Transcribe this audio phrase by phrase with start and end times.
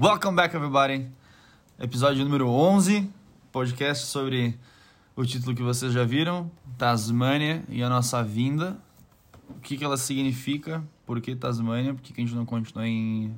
[0.00, 1.08] Welcome back, everybody.
[1.78, 3.10] Episódio número 11,
[3.50, 4.58] podcast sobre
[5.16, 8.76] o título que vocês já viram, Tasmânia e a nossa vinda.
[9.48, 12.86] O que, que ela significa, por que Tasmânia, por que, que a gente não continua
[12.86, 13.34] em,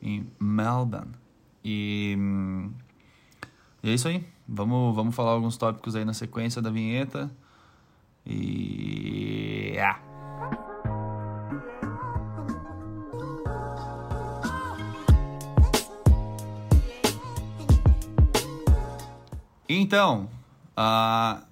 [0.00, 1.12] em Melbourne.
[1.64, 2.72] E, hum,
[3.82, 4.26] e é isso aí.
[4.48, 7.30] Vamos, vamos falar alguns tópicos aí na sequência da vinheta.
[8.26, 9.76] E.
[9.78, 9.98] Ah.
[19.68, 20.28] Então,
[20.76, 21.44] ah,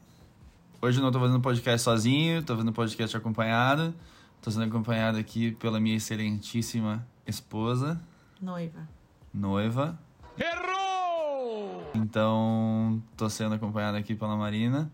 [0.82, 3.94] hoje eu não tô fazendo podcast sozinho, tô fazendo podcast acompanhado.
[4.42, 8.00] Tô sendo acompanhado aqui pela minha excelentíssima esposa,
[8.40, 8.88] Noiva.
[9.34, 9.98] noiva.
[10.38, 11.82] Errou!
[11.94, 14.90] Então, tô sendo acompanhado aqui pela Marina.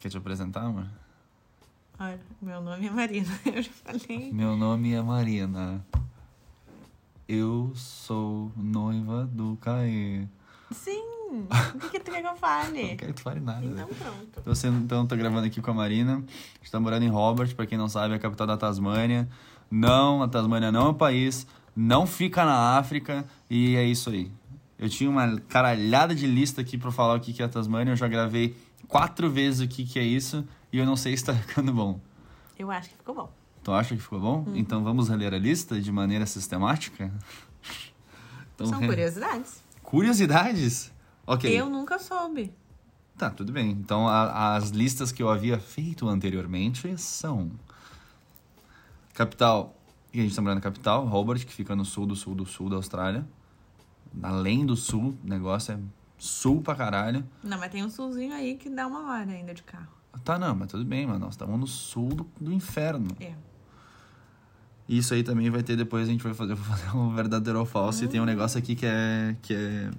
[0.00, 0.86] Quer te apresentar, amor?
[1.98, 3.28] Olha, meu nome é Marina.
[3.44, 4.32] Eu já falei.
[4.32, 5.84] Meu nome é Marina.
[7.28, 10.26] Eu sou noiva do Caê.
[10.70, 11.04] Sim!
[11.74, 12.82] O que, que tu quer que eu fale?
[12.88, 13.64] Não quero que tu fale nada.
[13.64, 14.54] Então pronto.
[14.56, 16.14] Sendo, então, tô gravando aqui com a Marina.
[16.14, 19.28] A gente tá morando em Hobart, pra quem não sabe, é a capital da Tasmânia.
[19.70, 24.32] Não, a Tasmânia não é um país, não fica na África, e é isso aí.
[24.76, 27.92] Eu tinha uma caralhada de lista aqui pra falar o que que é a Tasmânia,
[27.92, 28.56] eu já gravei
[28.88, 32.00] quatro vezes o que que é isso, e eu não sei se tá ficando bom.
[32.58, 33.32] Eu acho que ficou bom.
[33.62, 34.46] Tu acha que ficou bom?
[34.54, 37.12] Então vamos reler a lista de maneira sistemática?
[38.54, 39.62] Então, São re- curiosidades.
[39.82, 40.92] Curiosidades?
[41.26, 41.50] Ok.
[41.50, 42.52] Eu nunca soube.
[43.16, 43.70] Tá, tudo bem.
[43.70, 47.50] Então, a- as listas que eu havia feito anteriormente são...
[49.14, 49.74] Capital,
[50.12, 52.44] e a gente tá morando na capital, Hobart, que fica no sul do sul do
[52.46, 53.26] sul da Austrália.
[54.22, 55.78] Além do sul, o negócio é
[56.20, 57.24] sul pra caralho.
[57.42, 59.88] Não, mas tem um sulzinho aí que dá uma hora ainda de carro.
[60.22, 61.20] Tá, não, mas tudo bem, mano.
[61.20, 63.08] Nós estamos no sul do, do inferno.
[63.18, 63.32] É.
[64.86, 68.04] Isso aí também vai ter depois, a gente vai fazer, fazer um verdadeiro ou falso.
[68.04, 69.90] E tem um negócio aqui que é, que é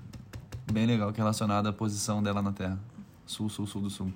[0.72, 2.80] bem legal, que é relacionado à posição dela na Terra.
[3.26, 4.14] Sul, sul, sul do sul.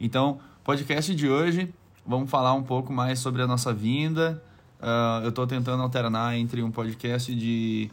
[0.00, 1.72] Então, podcast de hoje,
[2.04, 4.42] vamos falar um pouco mais sobre a nossa vinda.
[4.80, 7.90] Ah, eu estou tentando alternar entre um podcast de,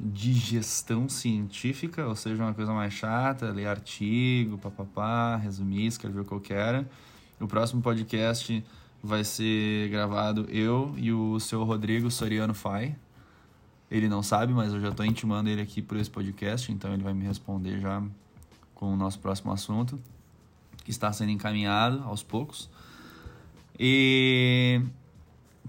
[0.00, 6.24] de gestão científica, ou seja, uma coisa mais chata, ler artigo, papapá, resumir, escrever o
[6.24, 6.86] que eu quero.
[7.38, 8.64] O próximo podcast
[9.02, 12.96] vai ser gravado eu e o seu Rodrigo Soriano Fai.
[13.90, 17.02] Ele não sabe, mas eu já estou intimando ele aqui por esse podcast, então ele
[17.02, 18.02] vai me responder já
[18.74, 20.00] com o nosso próximo assunto,
[20.82, 22.70] que está sendo encaminhado aos poucos.
[23.78, 24.80] E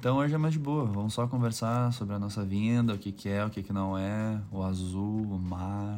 [0.03, 3.09] então hoje é mais de boa, vamos só conversar sobre a nossa vinda, o que,
[3.09, 5.97] que é, o que, que não é, o azul, o mar,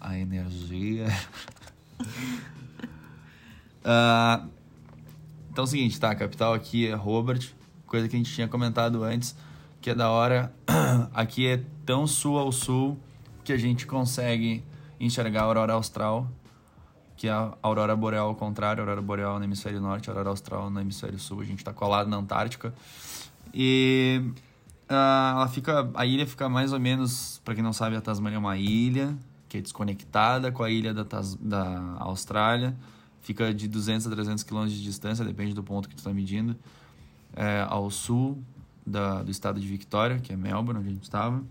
[0.00, 1.08] a energia.
[3.86, 4.46] Ah,
[5.50, 6.10] então é o seguinte, tá?
[6.10, 7.50] A capital aqui é Hobart,
[7.86, 9.36] coisa que a gente tinha comentado antes,
[9.78, 10.54] que é da hora.
[11.12, 12.98] Aqui é tão sul ao sul
[13.44, 14.64] que a gente consegue
[14.98, 16.30] enxergar a aurora austral,
[17.16, 20.30] que é a aurora boreal ao contrário, a aurora boreal no hemisfério norte, a aurora
[20.30, 21.40] austral no hemisfério sul.
[21.40, 22.74] A gente tá colado na Antártica.
[23.52, 24.20] E
[24.88, 28.36] ah, ela fica, a ilha fica mais ou menos, para quem não sabe, a Tasmania
[28.36, 29.16] é uma ilha
[29.48, 32.76] que é desconectada com a ilha da, Tas- da Austrália.
[33.20, 36.56] Fica de 200 a 300 quilômetros de distância, depende do ponto que tu está medindo,
[37.34, 38.42] é, ao sul
[38.84, 41.42] da, do estado de Victoria, que é Melbourne, onde a gente estava.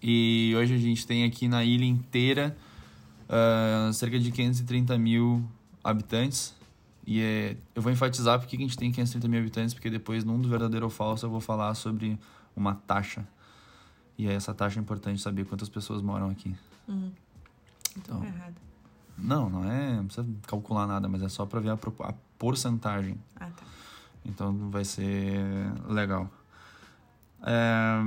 [0.00, 2.56] E hoje a gente tem aqui na ilha inteira
[3.28, 5.44] ah, cerca de 530 mil
[5.82, 6.54] habitantes.
[7.06, 10.24] E é, eu vou enfatizar porque que a gente tem 530 mil habitantes, porque depois,
[10.24, 12.18] num do verdadeiro ou falso, eu vou falar sobre
[12.54, 13.24] uma taxa.
[14.18, 16.54] E aí essa taxa é importante saber quantas pessoas moram aqui.
[16.88, 17.12] Uhum.
[17.96, 18.54] Então, Tô errado.
[19.16, 19.96] não, não é.
[19.96, 23.18] Não precisa calcular nada, mas é só pra ver a, a porcentagem.
[23.36, 23.62] Ah, tá.
[24.24, 25.38] Então vai ser
[25.88, 26.28] legal.
[27.42, 28.00] É,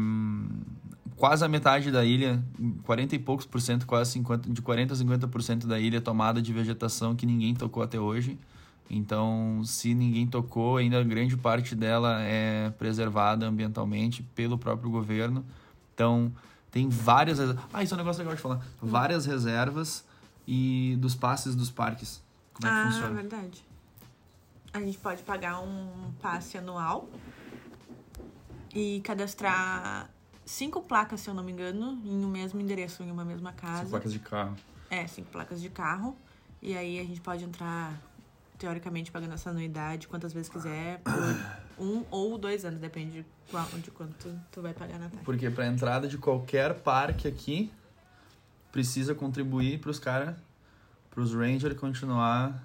[1.19, 2.42] quase a metade da ilha,
[2.83, 6.42] 40 e poucos por cento, quase 50, de 40 a 50% da ilha é tomada
[6.42, 8.39] de vegetação que ninguém tocou até hoje.
[8.89, 15.45] Então, se ninguém tocou, ainda grande parte dela é preservada ambientalmente pelo próprio governo.
[15.94, 16.31] Então,
[16.71, 17.39] tem várias.
[17.74, 18.66] Ah, isso é um negócio legal de falar.
[18.81, 20.06] Várias reservas
[20.48, 22.24] e dos passes dos parques.
[22.54, 23.13] Como é que ah, funciona?
[23.13, 23.66] verdade.
[24.74, 27.10] A gente pode pagar um passe anual
[28.74, 30.10] e cadastrar
[30.49, 33.81] cinco placas, se eu não me engano, em um mesmo endereço, em uma mesma casa.
[33.81, 34.55] São placas de carro.
[34.89, 36.17] É, cinco placas de carro.
[36.61, 37.93] E aí a gente pode entrar,
[38.57, 41.13] teoricamente, pagando essa anuidade quantas vezes quiser, por
[41.83, 45.23] um ou dois anos, depende de, qual, de quanto tu vai pagar na taxa.
[45.23, 47.71] Porque pra entrada de qualquer parque aqui,
[48.71, 50.35] precisa contribuir pros caras
[51.09, 52.63] pros Ranger continuar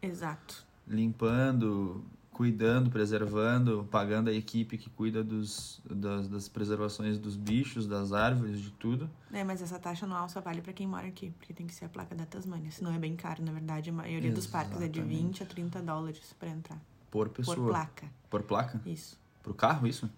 [0.00, 0.64] Exato.
[0.86, 2.04] limpando,
[2.36, 8.60] cuidando, preservando, pagando a equipe que cuida dos, das, das preservações dos bichos, das árvores,
[8.60, 9.08] de tudo.
[9.32, 11.86] É, mas essa taxa anual só vale pra quem mora aqui, porque tem que ser
[11.86, 12.70] a placa da Tasmânia.
[12.70, 13.88] Senão é bem caro, na verdade.
[13.88, 15.22] A maioria dos parques é de Exatamente.
[15.22, 16.78] 20 a 30 dólares pra entrar.
[17.10, 17.56] Por pessoa.
[17.56, 18.06] Por placa.
[18.28, 18.82] Por placa?
[18.84, 19.18] Isso.
[19.42, 20.10] Pro carro, isso?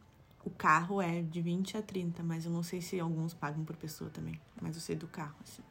[0.44, 3.76] O carro é de 20 a 30, mas eu não sei se alguns pagam por
[3.76, 4.40] pessoa também.
[4.60, 5.62] Mas eu sei do carro, assim.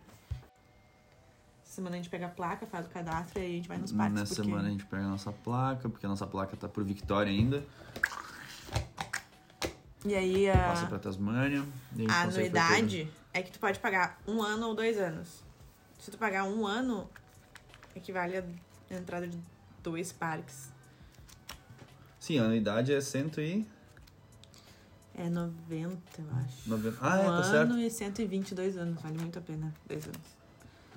[1.78, 3.92] Semana a gente pega a placa, faz o cadastro e aí a gente vai nos
[3.92, 4.20] parques.
[4.20, 4.50] Nessa porque...
[4.50, 7.64] semana a gente pega a nossa placa, porque a nossa placa tá por Victoria ainda.
[10.04, 11.64] E aí Passa a, pra Tasmânia.
[12.10, 15.44] a fazer- anuidade é que tu pode pagar um ano ou dois anos.
[16.00, 17.08] Se tu pagar um ano,
[17.96, 18.44] equivale a
[18.90, 19.38] entrada de
[19.84, 20.74] dois parques.
[22.20, 23.68] Sim, a anuidade é 100 e...
[25.14, 26.70] É 90, eu acho.
[26.72, 26.98] 90.
[27.02, 27.78] Ah, é, um tá ano certo.
[27.78, 29.00] e 122 anos.
[29.00, 29.72] Vale muito a pena.
[29.88, 30.37] Dois anos.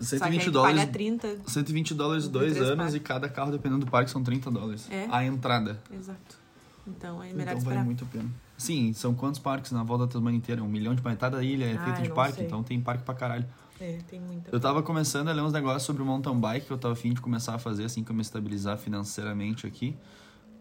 [0.00, 0.81] Só que 120 aí tu dólares.
[0.81, 1.37] paga 30.
[1.47, 2.94] 120 dólares, dois anos, parques.
[2.94, 4.88] e cada carro, dependendo do parque, são 30 dólares.
[4.91, 5.06] É.
[5.11, 5.81] A entrada.
[5.93, 6.38] Exato.
[6.87, 7.75] Então é melhor Então esperar.
[7.76, 8.29] vale muito a pena.
[8.56, 10.62] Sim, são quantos parques na volta da Tasmania inteira?
[10.62, 11.20] Um milhão de parques.
[11.20, 12.47] Cada ilha é Ah, feita eu de parque, sei.
[12.47, 13.47] então tem parque pra caralho.
[13.79, 14.50] É, tem muita.
[14.55, 17.12] Eu tava começando a ler uns negócios sobre o mountain bike que eu tava afim
[17.14, 19.97] de começar a fazer assim que eu me estabilizar financeiramente aqui.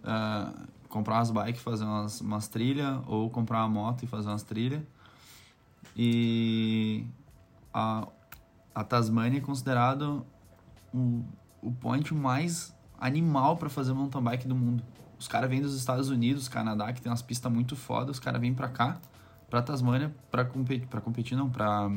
[0.03, 0.53] Ah,
[0.87, 4.81] comprar umas bikes, fazer umas, umas trilhas, ou comprar uma moto e fazer umas trilhas.
[5.95, 7.03] E
[7.73, 8.07] a,
[8.73, 10.25] a Tasmânia é considerado
[10.93, 11.23] o,
[11.61, 14.83] o point mais animal para fazer mountain bike do mundo.
[15.19, 18.39] Os caras vêm dos Estados Unidos, Canadá, que tem umas pistas muito fodas, os caras
[18.39, 18.99] vêm pra cá,
[19.49, 21.89] pra Tasmânia, pra competir, pra competir não, pra,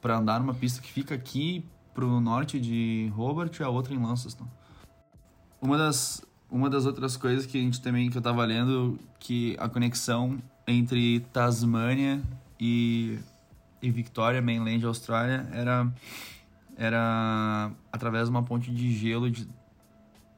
[0.00, 3.98] pra andar numa pista que fica aqui pro norte de Hobart e a outra em
[3.98, 4.46] Launceston.
[5.60, 9.56] Uma das, uma das outras coisas que a gente também, que eu tava lendo, que
[9.58, 12.22] a conexão entre Tasmânia
[12.58, 13.18] e,
[13.80, 15.92] e Victoria, mainland Austrália, era,
[16.76, 19.48] era através de uma ponte de gelo de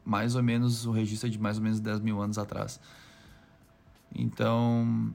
[0.04, 2.80] mais ou menos, o registro é de mais ou menos 10 mil anos atrás.
[4.14, 5.14] Então,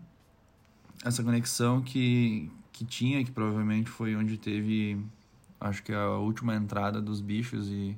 [1.04, 5.04] essa conexão que, que tinha, que provavelmente foi onde teve,
[5.60, 7.98] acho que a última entrada dos bichos e,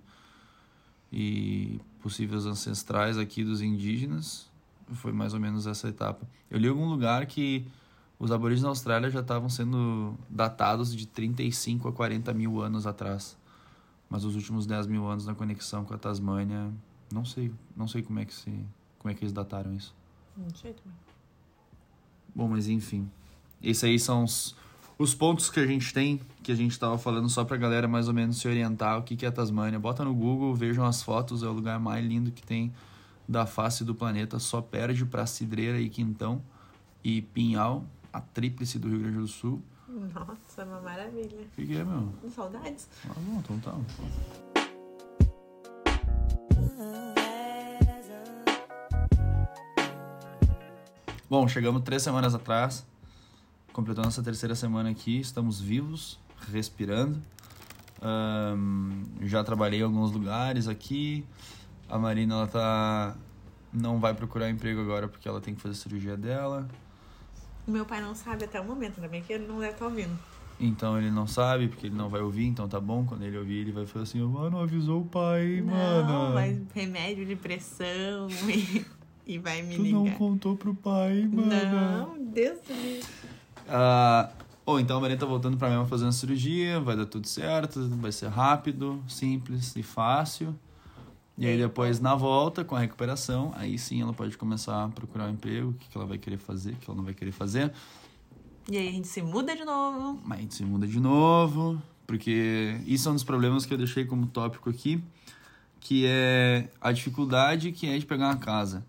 [1.12, 4.50] e possíveis ancestrais aqui dos indígenas,
[4.94, 6.27] foi mais ou menos essa etapa.
[6.50, 7.68] Eu li algum lugar que
[8.19, 13.37] os aborígenes da Austrália já estavam sendo datados de 35 a 40 mil anos atrás.
[14.09, 16.71] Mas os últimos 10 mil anos na conexão com a Tasmânia,
[17.11, 18.51] não sei, não sei como é que se,
[18.97, 19.93] como é que eles dataram isso.
[20.35, 20.97] Não sei também.
[22.33, 23.09] Bom, mas enfim.
[23.61, 24.55] Esses aí são os,
[24.97, 28.07] os pontos que a gente tem, que a gente tava falando só pra galera mais
[28.07, 29.79] ou menos se orientar o que, que é a Tasmânia.
[29.79, 32.73] Bota no Google, vejam as fotos, é o lugar mais lindo que tem
[33.27, 34.39] da face do planeta.
[34.39, 36.41] Só perde pra Cidreira e Quintão
[37.03, 39.62] e Pinhal, a tríplice do Rio Grande do Sul.
[39.88, 41.39] Nossa, uma maravilha.
[41.42, 42.13] O que, que é, meu?
[42.30, 42.89] Saudades.
[43.09, 43.74] Ah, bom, então tá.
[51.30, 52.86] Bom, chegamos três semanas atrás,
[53.74, 56.18] completou nossa terceira semana aqui, estamos vivos,
[56.51, 57.22] respirando.
[58.01, 61.25] Ahn, já trabalhei em alguns lugares aqui.
[61.89, 63.17] A Marina, ela tá.
[63.74, 66.67] Não vai procurar emprego agora porque ela tem que fazer a cirurgia dela.
[67.67, 70.17] Meu pai não sabe até o momento, ainda bem que ele não deve estar ouvindo.
[70.59, 73.05] Então ele não sabe, porque ele não vai ouvir, então tá bom.
[73.05, 76.07] Quando ele ouvir, ele vai falar assim, mano, avisou o pai, mano.
[76.07, 78.86] Não, mas remédio de pressão e,
[79.25, 80.00] e vai me Tu ligar.
[80.00, 81.47] não contou pro pai, mano.
[81.47, 83.09] Não, Deus do céu.
[83.69, 84.29] Ah,
[84.65, 87.88] ou então a Maria tá voltando pra mim fazer uma cirurgia, vai dar tudo certo,
[87.89, 90.55] vai ser rápido, simples e fácil.
[91.38, 95.27] E aí depois, na volta, com a recuperação, aí sim ela pode começar a procurar
[95.27, 97.72] um emprego, o que, ela vai querer fazer, o que ela não vai querer fazer.
[98.67, 100.20] E aí a gente se muda de novo.
[100.25, 103.77] Mas a gente se muda de novo, porque isso é um dos problemas que eu
[103.77, 105.01] deixei como tópico aqui,
[105.79, 108.84] que é a dificuldade que é de pegar uma casa.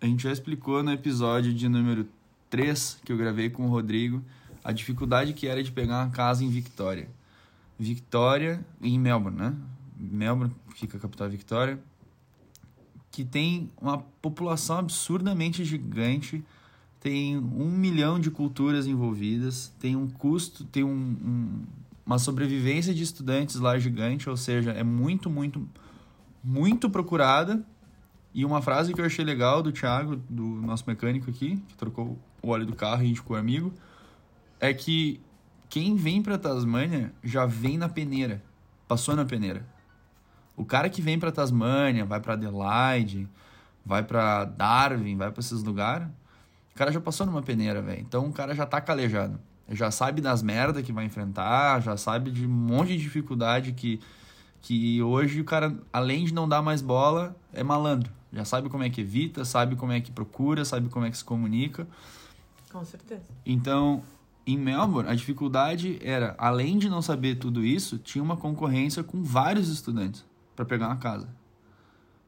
[0.00, 2.08] A gente já explicou no episódio de número
[2.48, 4.20] 3, que eu gravei com o Rodrigo,
[4.64, 7.08] a dificuldade que era de pegar uma casa em Victoria.
[7.78, 9.54] Victoria, em Melbourne, né?
[10.00, 11.78] Melbourne, fica a capital Victoria,
[13.10, 16.44] que tem uma população absurdamente gigante,
[17.00, 21.62] tem um milhão de culturas envolvidas, tem um custo, tem um, um-
[22.06, 25.66] uma sobrevivência de estudantes lá gigante, ou seja, é muito, muito,
[26.42, 27.64] muito procurada.
[28.32, 32.16] E uma frase que eu achei legal do Thiago, do nosso mecânico aqui, que trocou
[32.42, 33.72] o óleo do carro e a gente ficou amigo,
[34.60, 35.20] é que
[35.68, 38.42] quem vem pra Tasmânia já vem na peneira,
[38.86, 39.66] passou na peneira.
[40.60, 43.26] O cara que vem pra Tasmânia, vai pra Adelaide,
[43.82, 46.06] vai pra Darwin, vai pra esses lugares,
[46.74, 48.02] o cara já passou numa peneira, velho.
[48.02, 49.40] Então o cara já tá calejado.
[49.70, 54.00] Já sabe das merdas que vai enfrentar, já sabe de um monte de dificuldade que,
[54.60, 58.12] Que hoje o cara, além de não dar mais bola, é malandro.
[58.30, 61.16] Já sabe como é que evita, sabe como é que procura, sabe como é que
[61.16, 61.88] se comunica.
[62.70, 63.24] Com certeza.
[63.46, 64.02] Então,
[64.46, 69.22] em Melbourne, a dificuldade era, além de não saber tudo isso, tinha uma concorrência com
[69.24, 70.28] vários estudantes
[70.60, 71.26] para pegar uma casa.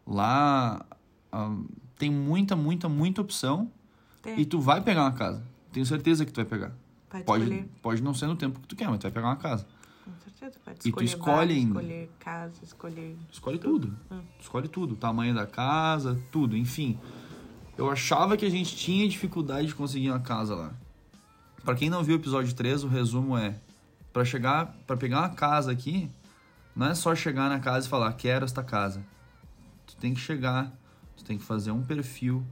[0.07, 0.85] Lá
[1.31, 1.57] ah,
[1.99, 3.71] tem muita, muita, muita opção
[4.23, 4.41] Tem.
[4.41, 5.45] e tu vai pegar uma casa.
[5.71, 6.73] Tenho certeza que tu vai pegar.
[7.11, 7.69] Pode, Pode, escolher.
[7.83, 9.67] pode não ser no tempo que tu quer, mas tu vai pegar uma casa.
[10.05, 10.59] Com certeza.
[10.65, 11.81] Pode E tu escolher escolhe ainda.
[11.81, 13.17] escolher casa, escolher.
[13.31, 13.95] Escolhe tudo.
[14.11, 14.21] Hum.
[14.39, 14.97] Tu escolhe tudo.
[14.97, 16.99] Tamanho da casa, tudo, enfim.
[17.77, 20.73] Eu achava que a gente tinha dificuldade de conseguir uma casa lá.
[21.63, 23.57] Pra quem não viu o episódio 3, o resumo é:
[24.11, 26.11] Pra chegar, para pegar uma casa aqui,
[26.75, 29.03] não é só chegar na casa e falar quero esta casa.
[29.87, 30.73] Tu tem que chegar,
[31.17, 32.43] tu tem que fazer um perfil,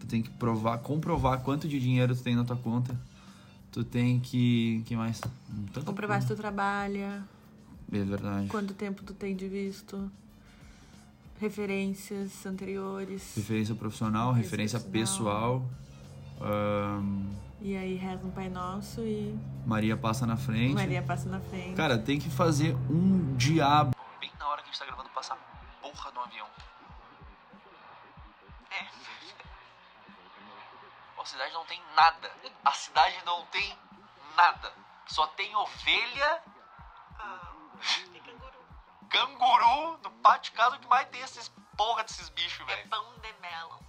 [0.00, 2.98] tu tem que provar, comprovar quanto de dinheiro tu tem na tua conta.
[3.70, 5.20] Tu tem que, que mais?
[5.72, 6.40] Tanta Comprovar se coisa.
[6.40, 7.22] tu trabalha,
[7.92, 8.46] É verdade.
[8.48, 10.10] quanto tempo tu tem de visto,
[11.40, 13.32] referências anteriores.
[13.36, 15.60] Referência profissional, referência Profissional.
[15.60, 15.70] pessoal.
[16.40, 17.24] Ahn,
[17.64, 20.74] E aí reza um Pai Nosso e Maria passa na frente.
[20.74, 21.74] Maria passa na frente.
[21.74, 23.96] Cara, tem que fazer um diabo.
[24.20, 25.36] Bem na hora que a gente tá gravando, passa a
[25.80, 26.46] porra do avião.
[28.70, 28.86] É.
[31.18, 32.30] A cidade não tem nada.
[32.66, 33.78] A cidade não tem
[34.36, 34.70] nada.
[35.06, 36.42] Só tem ovelha.
[39.08, 42.88] Canguru no pátio de casa, que mais tem esses porra desses bichos, velho?
[42.90, 43.83] pão de melo.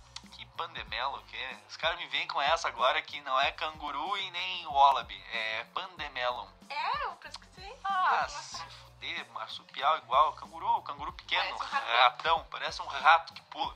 [0.55, 1.57] Que pandemelo, o quê?
[1.69, 5.65] Os caras me vêm com essa agora que não é canguru e nem wallaby, é
[5.73, 6.47] pandemelon.
[6.69, 7.73] É, eu pesquisei.
[7.83, 12.45] Ah, se fuder, marsupial igual, canguru, canguru pequeno, Parece um ratão.
[12.49, 13.75] parece um rato que pula.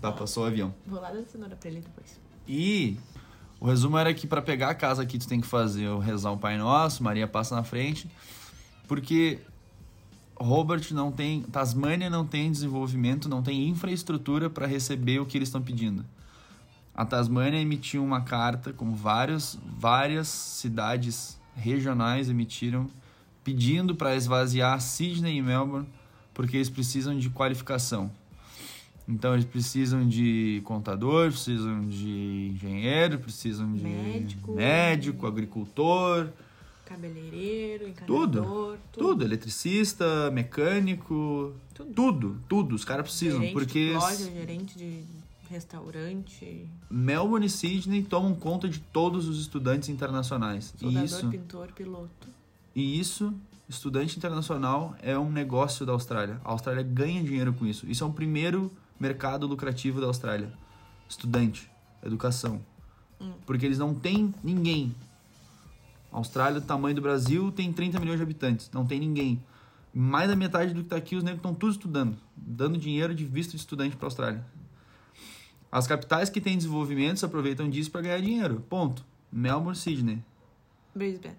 [0.00, 0.74] Tá, passou o avião.
[0.86, 2.20] Vou lá dar cenoura pra ele depois.
[2.46, 2.98] E
[3.60, 6.32] o resumo era que pra pegar a casa aqui tu tem que fazer o rezar
[6.32, 8.10] um Pai Nosso, Maria passa na frente,
[8.88, 9.40] porque
[10.40, 15.48] Robert não tem, Tasmânia não tem desenvolvimento, não tem infraestrutura para receber o que eles
[15.48, 16.04] estão pedindo.
[16.94, 22.88] A Tasmânia emitiu uma carta, como várias, várias cidades regionais emitiram,
[23.44, 25.88] pedindo para esvaziar Sydney e Melbourne,
[26.34, 28.10] porque eles precisam de qualificação.
[29.08, 34.54] Então eles precisam de contador, precisam de engenheiro, precisam de Médico.
[34.54, 36.28] médico agricultor,
[36.88, 41.92] Cabeleireiro, Tudo, encanador, tudo, eletricista, mecânico, Tudo.
[41.92, 45.04] tudo, tudo, os caras precisam, gerente porque de loja, gerente de
[45.50, 50.72] restaurante, Melbourne e Sydney tomam conta de todos os estudantes internacionais.
[50.76, 52.28] E soldador, isso, pintor, piloto.
[52.74, 53.34] e isso,
[53.68, 56.40] estudante internacional é um negócio da Austrália.
[56.44, 57.86] A Austrália ganha dinheiro com isso.
[57.86, 60.50] Isso é o primeiro mercado lucrativo da Austrália.
[61.08, 61.70] Estudante,
[62.02, 62.60] educação.
[63.44, 64.94] Porque eles não têm ninguém.
[66.18, 68.70] Austrália, do tamanho do Brasil, tem 30 milhões de habitantes.
[68.72, 69.42] Não tem ninguém.
[69.92, 72.16] Mais da metade do que tá aqui, os negros estão todos estudando.
[72.36, 74.46] Dando dinheiro de visto de estudante para a Austrália.
[75.70, 78.64] As capitais que têm desenvolvimento se aproveitam disso para ganhar dinheiro.
[78.68, 79.04] Ponto.
[79.30, 80.22] Melbourne, Sydney.
[80.94, 81.36] Brisbane.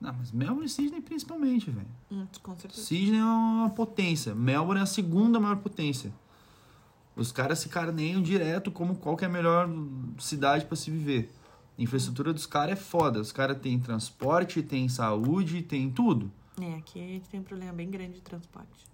[0.00, 1.86] Não, mas Melbourne e Sydney principalmente, velho.
[2.10, 2.82] Hum, com certeza.
[2.82, 4.34] Sydney é uma potência.
[4.34, 6.12] Melbourne é a segunda maior potência.
[7.14, 9.68] Os caras se carneiam direto como qual que é a melhor
[10.18, 11.30] cidade para se viver.
[11.78, 13.20] A infraestrutura dos caras é foda.
[13.20, 16.30] Os caras têm transporte, tem saúde, tem tudo.
[16.60, 18.84] É, aqui a gente tem um problema bem grande de transporte.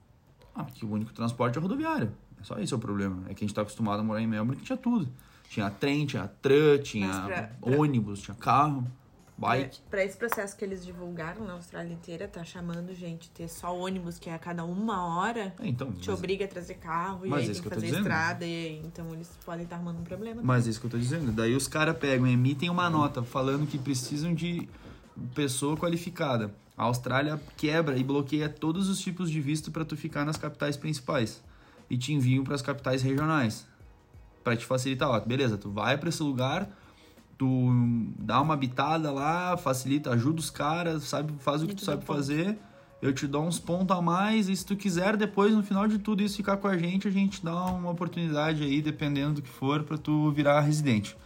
[0.55, 2.13] Ah, que o único transporte é rodoviário.
[2.41, 3.23] É só esse é o problema.
[3.29, 5.09] É que a gente tá acostumado a morar em Melbourne que tinha tudo.
[5.49, 8.87] Tinha trem, tinha tram, tinha pra- pra- ônibus, tinha carro,
[9.39, 9.81] bike.
[9.89, 14.19] Pra esse processo que eles divulgaram na Austrália inteira, tá chamando gente ter só ônibus,
[14.19, 17.29] que é a cada uma hora, É, então, te mas, obriga a trazer carro, e
[17.29, 20.43] Mas aí é tem que fazer estrada, e então eles podem estar arrumando um problema.
[20.45, 21.31] mas é isso que eu tô dizendo.
[21.33, 24.69] Daí os caras pegam, emitem uma nota falando que precisam de
[25.35, 26.53] pessoa qualificada.
[26.77, 30.77] A Austrália quebra e bloqueia todos os tipos de visto para tu ficar nas capitais
[30.77, 31.43] principais
[31.91, 33.67] e te enviam para as capitais regionais
[34.45, 35.11] para te facilitar.
[35.11, 36.71] Ó, beleza, tu vai para esse lugar,
[37.39, 37.71] tu
[38.19, 42.17] dá uma habitada lá, facilita, ajuda os caras, sabe, faz o que tu sabe ponto.
[42.17, 42.59] fazer.
[43.01, 45.99] Eu te dou uns pontos a mais e se tu quiser depois no final de
[46.01, 49.49] tudo isso ficar com a gente, a gente dá uma oportunidade aí, dependendo do que
[49.49, 51.17] for, para tu virar residente.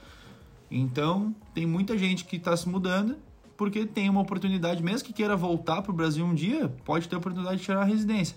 [0.71, 3.17] Então, tem muita gente que está se mudando
[3.57, 7.15] porque tem uma oportunidade, mesmo que queira voltar para o Brasil um dia, pode ter
[7.15, 8.37] a oportunidade de tirar a residência.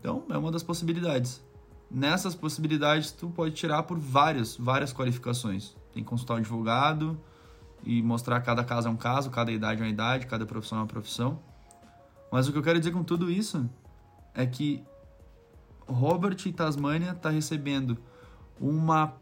[0.00, 1.40] Então, é uma das possibilidades.
[1.90, 5.74] Nessas possibilidades, tu pode tirar por várias, várias qualificações.
[5.92, 7.18] Tem que consultar o advogado
[7.82, 10.80] e mostrar cada caso é um caso, cada idade é uma idade, cada profissão é
[10.82, 11.38] uma profissão.
[12.30, 13.68] Mas o que eu quero dizer com tudo isso
[14.34, 14.84] é que
[15.86, 17.96] Robert e Tasmânia tá recebendo
[18.60, 19.14] uma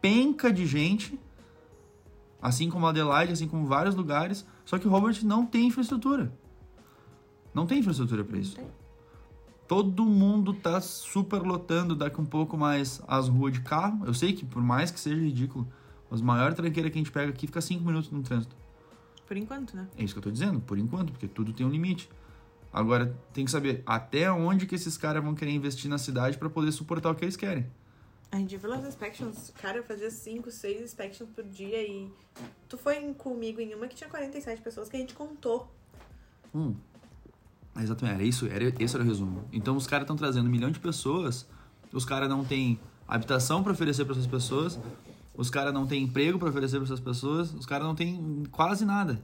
[0.00, 1.20] penca de gente,
[2.40, 6.32] assim como Adelaide, assim como vários lugares, só que Robert não tem infraestrutura.
[7.52, 8.56] Não tem infraestrutura para isso.
[8.56, 8.79] Tem.
[9.70, 14.04] Todo mundo tá super lotando daqui um pouco mais as ruas de carro.
[14.04, 15.64] Eu sei que, por mais que seja ridículo,
[16.10, 18.56] as maiores tranqueiras que a gente pega aqui fica cinco minutos no trânsito.
[19.28, 19.86] Por enquanto, né?
[19.96, 22.10] É isso que eu tô dizendo, por enquanto, porque tudo tem um limite.
[22.72, 26.50] Agora, tem que saber até onde que esses caras vão querer investir na cidade para
[26.50, 27.64] poder suportar o que eles querem.
[28.32, 32.12] A gente viu as inspections, cara, eu fazia 5, 6 inspections por dia e
[32.68, 35.72] tu foi comigo em uma que tinha 47 pessoas que a gente contou.
[36.52, 36.74] Hum.
[37.76, 39.44] Exatamente, era isso, era, esse era o resumo.
[39.52, 41.46] Então os caras estão trazendo um milhão de pessoas,
[41.92, 44.78] os caras não têm habitação para oferecer para essas pessoas,
[45.34, 48.84] os caras não têm emprego para oferecer para essas pessoas, os caras não têm quase
[48.84, 49.22] nada.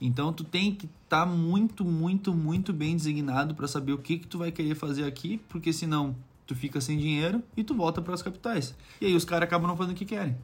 [0.00, 4.18] Então tu tem que estar tá muito, muito, muito bem designado para saber o que
[4.18, 8.02] que tu vai querer fazer aqui, porque senão tu fica sem dinheiro e tu volta
[8.02, 8.74] para as capitais.
[9.00, 10.36] E aí os caras acabam não fazendo o que querem.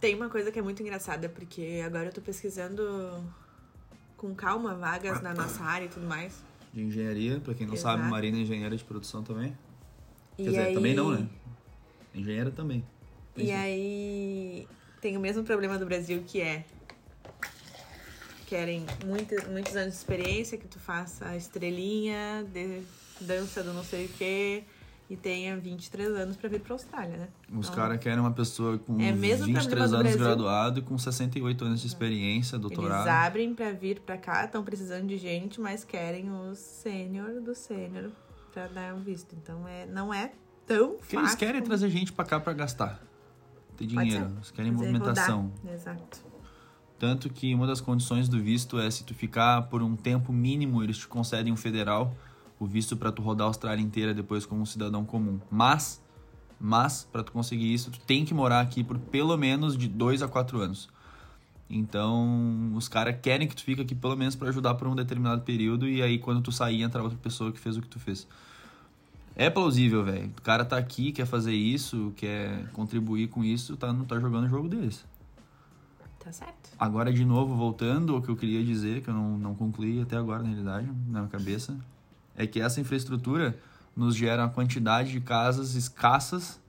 [0.00, 2.82] Tem uma coisa que é muito engraçada, porque agora eu tô pesquisando
[4.16, 6.42] com calma vagas na nossa área e tudo mais.
[6.76, 7.96] De engenharia, para quem não Exato.
[7.96, 9.56] sabe, Marina é engenheira de produção também.
[10.36, 10.74] E Quer dizer, aí...
[10.74, 11.26] também não, né?
[12.14, 12.84] Engenheira também.
[13.34, 14.68] E aí
[15.00, 16.66] tem o mesmo problema do Brasil que é
[18.46, 22.82] querem muitos, muitos anos de experiência, que tu faça a estrelinha, de
[23.22, 24.62] dança do não sei o quê,
[25.08, 27.28] e tenha 23 anos pra vir pra Austrália, né?
[27.52, 30.82] Os Então, caras querem uma pessoa com É mesmo 23 problema do anos graduado e
[30.82, 33.06] com 68 anos de experiência, doutorado.
[33.06, 37.54] Eles abrem pra vir pra cá, estão precisando de gente, mas querem os sênior do
[37.54, 38.10] sênior
[38.52, 39.34] pra dar o visto.
[39.40, 40.32] Então é, não é
[40.66, 41.20] tão Porque fácil.
[41.20, 43.00] eles querem como- trazer gente pra cá pra gastar.
[43.76, 44.32] Ter dinheiro.
[44.36, 45.52] Eles querem movimentação.
[45.62, 45.74] rodar.
[45.74, 46.24] Exato.
[46.98, 50.82] Tanto que uma das condições do visto é se tu ficar por um tempo mínimo,
[50.82, 52.16] eles te concedem um federal,
[52.58, 55.38] o visto pra tu rodar a Austrália inteira depois como um cidadão comum.
[55.50, 56.02] Mas,
[56.58, 60.22] mas para tu conseguir isso, tu tem que morar aqui por pelo menos de 2
[60.22, 60.88] a 4 anos.
[61.68, 65.42] Então, os caras querem que tu fique aqui pelo menos pra ajudar por um determinado
[65.42, 68.26] período e aí quando tu sair entra outra pessoa que fez o que tu fez.
[69.34, 70.32] É plausível, velho.
[70.38, 74.44] O cara tá aqui, quer fazer isso, quer contribuir com isso, tá, não tá jogando
[74.44, 75.04] o jogo deles.
[76.20, 76.70] Tá certo.
[76.78, 80.16] Agora, de novo, voltando ao que eu queria dizer, que eu não, não concluí até
[80.16, 81.76] agora, na realidade, na minha cabeça,
[82.36, 83.58] é que essa infraestrutura
[83.96, 86.60] nos gera uma quantidade de casas escassas,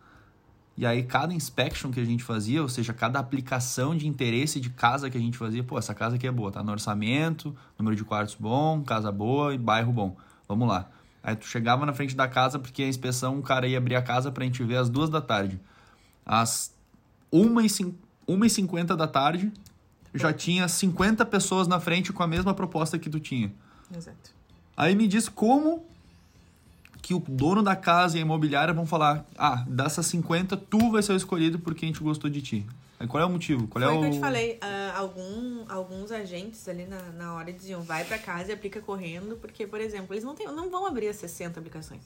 [0.78, 4.70] e aí cada inspection que a gente fazia, ou seja, cada aplicação de interesse de
[4.70, 7.96] casa que a gente fazia, pô, essa casa aqui é boa, tá no orçamento, número
[7.96, 10.16] de quartos bom, casa boa e bairro bom.
[10.48, 10.90] Vamos lá.
[11.24, 14.02] Aí tu chegava na frente da casa, porque a inspeção, o cara ia abrir a
[14.02, 15.60] casa pra gente ver às duas da tarde.
[16.26, 16.74] Às
[17.34, 19.52] 1h50 da tarde,
[20.14, 23.52] já tinha 50 pessoas na frente com a mesma proposta que tu tinha.
[23.94, 24.37] Exato.
[24.78, 25.84] Aí me diz como
[27.02, 31.02] que o dono da casa e a imobiliária vão falar: ah, dessas 50, tu vai
[31.02, 32.66] ser o escolhido porque a gente gostou de ti.
[33.00, 33.68] Aí qual é o motivo?
[33.68, 34.02] Qual Foi é o o.
[34.02, 38.18] que eu te falei, ah, algum, alguns agentes ali na, na hora diziam, vai pra
[38.20, 41.60] casa e aplica correndo, porque, por exemplo, eles não, tem, não vão abrir as 60
[41.60, 42.02] aplicações.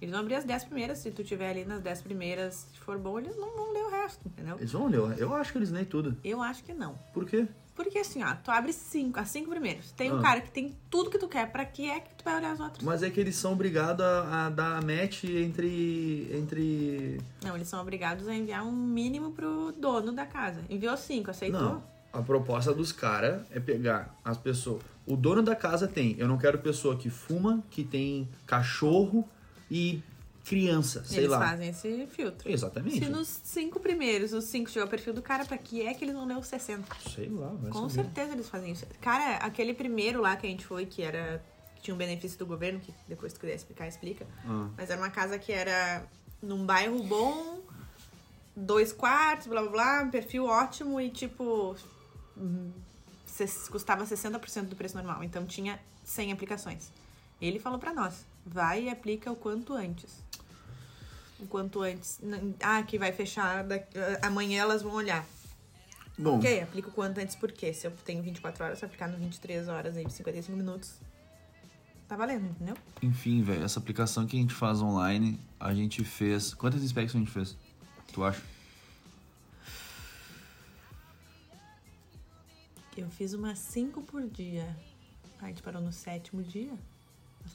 [0.00, 2.98] Eles vão abrir as 10 primeiras, se tu tiver ali nas 10 primeiras, se for
[2.98, 4.56] bom, eles não vão ler o resto, entendeu?
[4.58, 6.16] Eles vão ler, eu acho que eles leem tudo.
[6.24, 6.98] Eu acho que não.
[7.14, 7.46] Por quê?
[7.74, 9.92] Porque assim, ó, tu abre cinco, as cinco primeiras.
[9.92, 10.22] Tem um Ah.
[10.22, 12.60] cara que tem tudo que tu quer, pra que é que tu vai olhar as
[12.60, 12.82] outras?
[12.84, 16.28] Mas é que eles são obrigados a, a dar match entre.
[16.32, 17.20] entre.
[17.42, 20.60] Não, eles são obrigados a enviar um mínimo pro dono da casa.
[20.68, 21.60] Enviou cinco, aceitou?
[21.60, 21.92] Não.
[22.12, 24.82] A proposta dos caras é pegar as pessoas.
[25.06, 26.14] O dono da casa tem.
[26.18, 29.26] Eu não quero pessoa que fuma, que tem cachorro
[29.70, 30.02] e
[30.44, 31.38] criança, sei eles lá.
[31.38, 32.50] fazem esse filtro.
[32.50, 32.98] Exatamente.
[32.98, 36.04] Se nos cinco primeiros, os cinco tiver o perfil do cara, pra que é que
[36.04, 36.84] eles não leu os 60?
[37.14, 38.04] Sei lá, vai Com saber.
[38.04, 38.84] certeza eles fazem isso.
[39.00, 41.42] Cara, aquele primeiro lá que a gente foi, que era.
[41.76, 44.26] que tinha um benefício do governo, que depois tu quiser explicar, explica.
[44.44, 44.68] Ah.
[44.76, 46.04] Mas era uma casa que era
[46.42, 47.60] num bairro bom,
[48.56, 51.76] dois quartos, blá blá blá, um perfil ótimo e tipo.
[53.70, 55.22] custava 60% do preço normal.
[55.22, 56.90] Então tinha 100 aplicações.
[57.40, 60.22] Ele falou pra nós: vai e aplica o quanto antes.
[61.40, 62.20] O quanto antes.
[62.62, 63.64] Ah, que vai fechar.
[63.64, 63.80] da-
[64.22, 65.26] Amanhã elas vão olhar.
[66.18, 69.16] Bom, Ok, aplico o quanto antes, porque se eu tenho 24 horas, eu aplicar no
[69.16, 71.00] 23 horas aí, 55 minutos,
[72.06, 72.76] tá valendo, entendeu?
[73.02, 76.52] enfim, velho, essa aplicação que a gente faz online, a gente fez.
[76.54, 77.56] Quantas inspecções a gente fez?
[78.12, 78.42] Tu acha?
[82.96, 84.76] Eu fiz umas 5 por dia.
[85.40, 86.72] A gente parou no sétimo dia.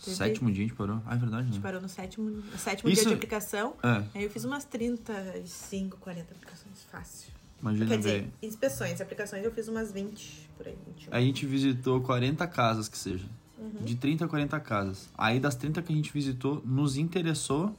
[0.04, 1.02] Teve- Sétimo dia a gente parou?
[1.06, 1.62] Ah, é verdade, A gente né?
[1.62, 3.73] parou no sétimo, sétimo Isso- dia de aplicação.
[3.84, 6.84] É, Aí eu fiz umas 35, 40 aplicações.
[6.91, 7.32] Fácil.
[7.62, 8.34] imagina, Quer dizer, velho.
[8.43, 10.78] inspeções, aplicações eu fiz umas 20 por aí.
[10.86, 11.13] 21.
[11.13, 13.26] A gente visitou 40 casas, que seja.
[13.58, 13.84] Uhum.
[13.84, 15.10] De 30 a 40 casas.
[15.17, 17.76] Aí das 30 que a gente visitou, nos interessou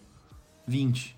[0.67, 1.17] 20.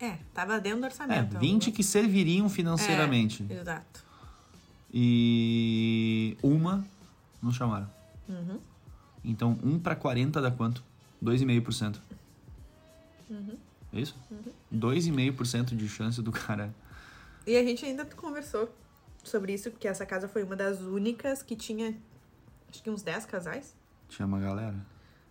[0.00, 1.38] É, tava dentro do É, orçamento.
[1.38, 3.44] 20 que serviriam financeiramente.
[3.50, 4.02] É, exato.
[4.92, 6.82] E uma
[7.42, 7.88] nos chamaram.
[8.28, 8.58] Uhum.
[9.24, 10.82] Então, 1 pra 40 dá quanto?
[11.22, 12.00] 2,5%.
[13.28, 13.56] Uhum.
[13.92, 14.16] É isso?
[14.72, 16.74] 2,5% de chance do cara.
[17.46, 18.68] E a gente ainda conversou
[19.22, 21.94] sobre isso, porque essa casa foi uma das únicas que tinha,
[22.70, 23.74] acho que uns 10 casais.
[24.08, 24.74] Tinha uma galera.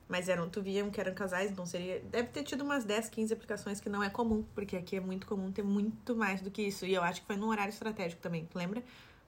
[0.07, 1.99] Mas eram, tu viam que eram casais, então seria.
[2.11, 5.27] Deve ter tido umas 10, 15 aplicações que não é comum, porque aqui é muito
[5.27, 6.85] comum ter muito mais do que isso.
[6.85, 8.81] E eu acho que foi num horário estratégico também, tu lembra?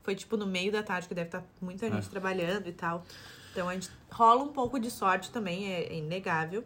[0.04, 2.10] Foi tipo no meio da tarde, que deve estar muita gente É.
[2.10, 3.06] trabalhando e tal.
[3.52, 6.64] Então a gente rola um pouco de sorte também, é, é inegável.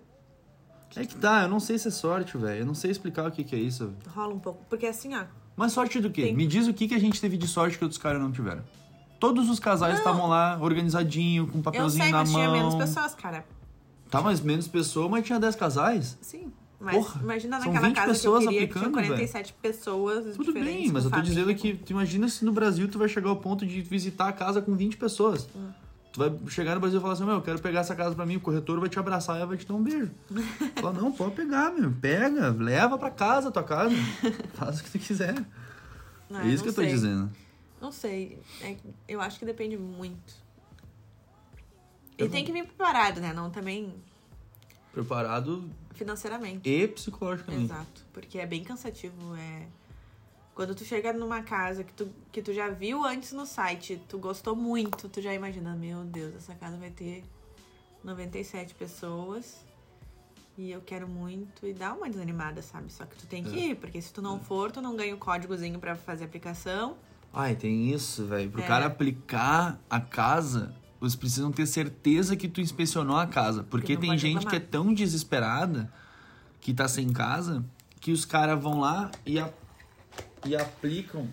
[0.95, 2.61] É que tá, eu não sei se é sorte, velho.
[2.61, 3.87] Eu não sei explicar o que, que é isso.
[3.87, 3.97] velho.
[4.15, 4.63] Rola um pouco.
[4.69, 5.23] Porque assim, ó,
[5.57, 6.23] Mas sorte do quê?
[6.23, 8.31] Tem- Me diz o que, que a gente teve de sorte que outros caras não
[8.31, 8.63] tiveram.
[9.19, 12.41] Todos os casais estavam lá, organizadinho, com um eu papelzinho sei, na mas mão.
[12.41, 13.45] tinha menos pessoas, cara.
[14.09, 16.17] Tá, mas menos pessoas, mas tinha 10 casais?
[16.21, 16.51] Sim.
[16.79, 19.53] Mas Porra, imagina são naquela 20 casa pessoas que eu queria, aplicando, que tinha 47
[19.61, 20.73] pessoas Tudo diferentes.
[20.83, 21.75] bem, mas com eu tô dizendo família.
[21.77, 24.61] que tu imagina se no Brasil tu vai chegar ao ponto de visitar a casa
[24.61, 25.47] com 20 pessoas.
[26.15, 28.25] Tu vai chegar no Brasil e falar assim, meu, eu quero pegar essa casa pra
[28.25, 30.10] mim, o corretor vai te abraçar e vai te dar um beijo.
[30.82, 31.91] Fala, não, pode pegar, meu.
[31.91, 33.93] Pega, leva pra casa a tua casa.
[34.56, 35.36] Faz o que tu quiser.
[36.32, 36.89] Ah, é isso não que eu tô sei.
[36.89, 37.30] dizendo.
[37.82, 38.39] Não sei.
[38.62, 38.78] É-
[39.10, 40.34] eu acho que depende muito.
[42.17, 43.34] Eu E tem que vir preparado, né?
[43.34, 43.93] Não também
[44.93, 46.62] Preparado financeiramente.
[46.67, 47.65] e psicologicamente.
[47.65, 48.06] Exato.
[48.13, 49.36] Porque é bem cansativo.
[49.36, 49.67] É...
[50.55, 54.17] Quando tu chega numa casa que tu, que tu já viu antes no site, tu
[54.17, 57.23] gostou muito, tu já imagina, meu Deus, essa casa vai ter
[58.03, 59.65] 97 pessoas.
[60.57, 61.67] E eu quero muito.
[61.67, 62.89] E dá uma desanimada, sabe?
[62.93, 63.65] Só que tu tem que É.
[63.71, 66.95] ir, porque se tu não for, tu não ganha o códigozinho pra fazer a aplicação.
[67.33, 68.49] Ai, tem isso, velho.
[68.49, 68.65] Pro É.
[68.65, 73.63] cara aplicar a casa, eles precisam ter certeza que tu inspecionou a casa.
[73.63, 74.49] Porque não tem gente reclamar.
[74.51, 75.91] que é tão desesperada
[76.61, 77.65] que tá sem casa
[77.99, 79.51] que os caras vão lá e, a-
[80.45, 81.27] e aplicam.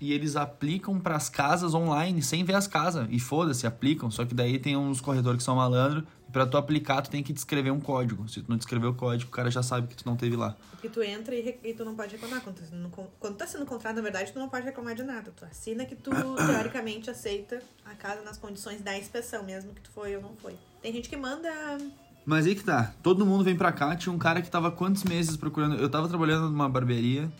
[0.00, 3.06] E eles aplicam pras casas online sem ver as casas.
[3.10, 4.10] E foda-se, aplicam.
[4.10, 6.04] Só que daí tem uns corredores que são malandro.
[6.28, 8.28] E pra tu aplicar, tu tem que descrever um código.
[8.28, 10.56] Se tu não descrever o código, o cara já sabe que tu não teve lá.
[10.72, 12.40] Porque tu entra e, e tu não pode reclamar.
[12.40, 15.32] Quando tu, não, quando tá sendo contrato, na verdade, tu não pode reclamar de nada.
[15.36, 19.90] Tu assina que tu, teoricamente, aceita a casa nas condições da inspeção, mesmo que tu
[19.90, 20.56] foi ou não foi.
[20.80, 21.48] Tem gente que manda.
[22.26, 22.92] Mas aí que tá.
[23.04, 23.94] Todo mundo vem pra cá.
[23.94, 25.76] Tinha um cara que tava quantos meses procurando.
[25.76, 27.30] Eu tava trabalhando numa barbearia.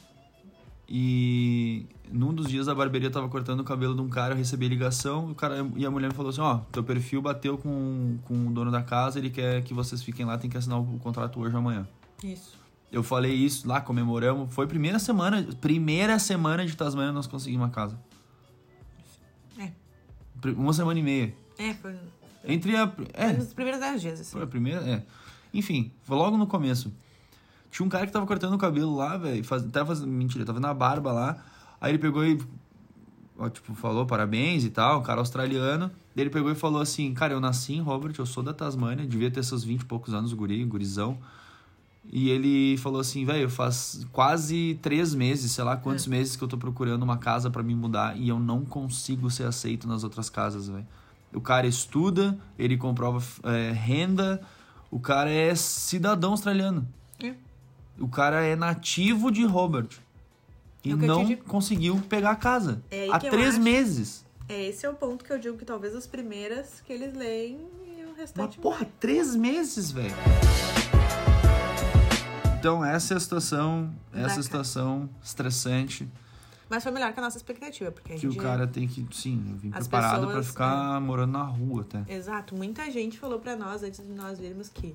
[0.94, 4.66] E num dos dias a barbearia tava cortando o cabelo de um cara, eu recebi
[4.66, 8.18] a ligação o cara, e a mulher me falou assim, ó, teu perfil bateu com,
[8.24, 10.98] com o dono da casa, ele quer que vocês fiquem lá, tem que assinar o
[10.98, 11.88] contrato hoje ou amanhã.
[12.22, 12.58] Isso.
[12.92, 14.52] Eu falei isso lá, comemoramos.
[14.54, 17.98] Foi primeira semana, primeira semana de Tasmania nós conseguimos uma casa.
[19.58, 19.72] É.
[20.50, 21.34] Uma semana e meia.
[21.56, 21.96] É, foi.
[22.44, 22.92] Entre a.
[23.14, 24.32] É, foi nos primeiros 10 dias, assim.
[24.32, 25.02] Foi a primeira, é.
[25.54, 26.92] Enfim, foi logo no começo.
[27.72, 29.42] Tinha um cara que tava cortando o cabelo lá, velho.
[29.42, 29.62] Faz...
[29.72, 30.08] Tava fazendo.
[30.08, 31.42] Mentira, tava na barba lá.
[31.80, 32.38] Aí ele pegou e.
[33.38, 35.90] ó, tipo, falou parabéns e tal, um cara australiano.
[36.14, 39.06] Daí ele pegou e falou assim: Cara, eu nasci em Robert, eu sou da Tasmânia,
[39.06, 41.18] devia ter seus 20 e poucos anos, guri, gurizão.
[42.10, 46.48] E ele falou assim, velho, faz quase três meses, sei lá quantos meses que eu
[46.48, 50.28] tô procurando uma casa pra me mudar e eu não consigo ser aceito nas outras
[50.28, 50.86] casas, velho.
[51.32, 54.42] O cara estuda, ele comprova é, renda,
[54.90, 56.86] o cara é cidadão australiano.
[58.02, 58.04] É.
[58.04, 59.88] O cara é nativo de Robert.
[60.84, 61.44] E É o não digo.
[61.44, 62.82] conseguiu pegar a casa.
[62.90, 64.24] É Há três meses.
[64.48, 67.58] É, esse é o ponto que eu digo que talvez as primeiras que eles leem
[67.86, 68.58] e o Mas, restante.
[68.58, 70.12] porra, três meses, velho.
[72.58, 74.42] Então, essa é a situação, essa é a Bacana.
[74.42, 76.08] situação estressante
[76.68, 78.40] Mas foi melhor que a nossa expectativa, porque a que o gente.
[78.42, 82.12] cara tem que, sim, vim As preparado pra pessoas, ficar morando na rua até.
[82.12, 82.54] Exato.
[82.54, 84.94] Muita gente falou pra nós antes de nós virmos que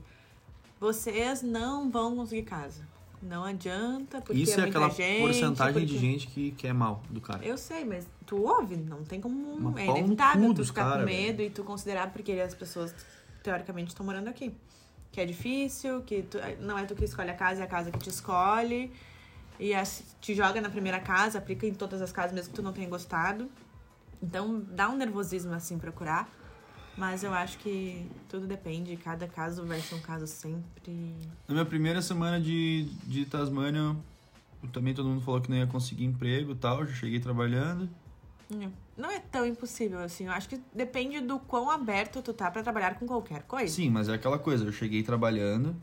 [0.80, 2.82] vocês não vão conseguir casa.
[3.22, 6.74] Não adianta, porque Isso é é muita aquela gente, porcentagem de porque- gente que quer
[6.74, 7.44] mal do cara.
[7.44, 9.60] Eu sei, mas tu ouve, não tem como.
[9.60, 12.94] Mas é inevitável tu ficar cara, com medo e tu considerar porque as pessoas
[13.42, 14.54] teoricamente estão morando aqui.
[15.12, 17.90] Que é difícil, que tu- não é tu que escolhe a casa, é a casa
[17.90, 18.92] que te escolhe.
[19.60, 22.62] E as- te joga na primeira casa, aplica em todas as casas, mesmo que tu
[22.62, 23.50] não tenha gostado.
[24.22, 26.30] Então dá um nervosismo assim procurar.
[26.98, 31.14] Mas eu acho que tudo depende, cada caso vai ser um caso sempre.
[31.48, 33.96] Na minha primeira semana de, de Tasmânia,
[34.74, 37.88] também todo mundo falou que não ia conseguir emprego e tal, já cheguei trabalhando.
[38.52, 40.26] Hum, Não é tão impossível assim.
[40.26, 43.74] Eu acho que depende do quão aberto tu tá pra trabalhar com qualquer coisa.
[43.76, 45.76] Sim, mas é aquela coisa, eu cheguei trabalhando,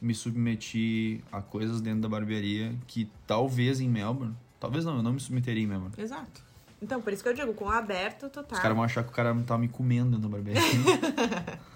[0.00, 5.12] me submeti a coisas dentro da barbearia que talvez em Melbourne, talvez não, eu não
[5.12, 5.94] me submeteria em Melbourne.
[5.96, 6.42] Exato.
[6.82, 8.56] Então, por isso que eu digo, com aberto tu tá.
[8.56, 10.62] Os caras vão achar que o cara tá me comendo na barbearia.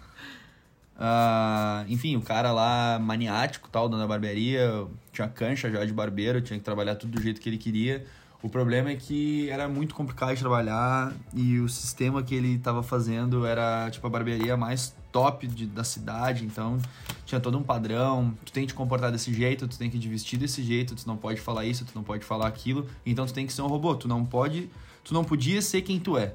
[0.99, 6.41] Ah, enfim, o cara lá maniático, tal, dando a barbearia, tinha cancha já de barbeiro,
[6.41, 8.07] tinha que trabalhar tudo do jeito que ele queria.
[8.43, 12.83] O problema é que era muito complicado de trabalhar e o sistema que ele tava
[12.83, 16.79] fazendo era tipo a barbearia mais top de- da cidade, então
[17.27, 20.09] tinha todo um padrão, tu tem que te comportar desse jeito, tu tem que te
[20.09, 23.35] vestir desse jeito, tu não pode falar isso, tu não pode falar aquilo, então tu
[23.35, 24.71] tem que ser um robô, tu não pode,
[25.07, 26.35] tu não podia ser quem tu é.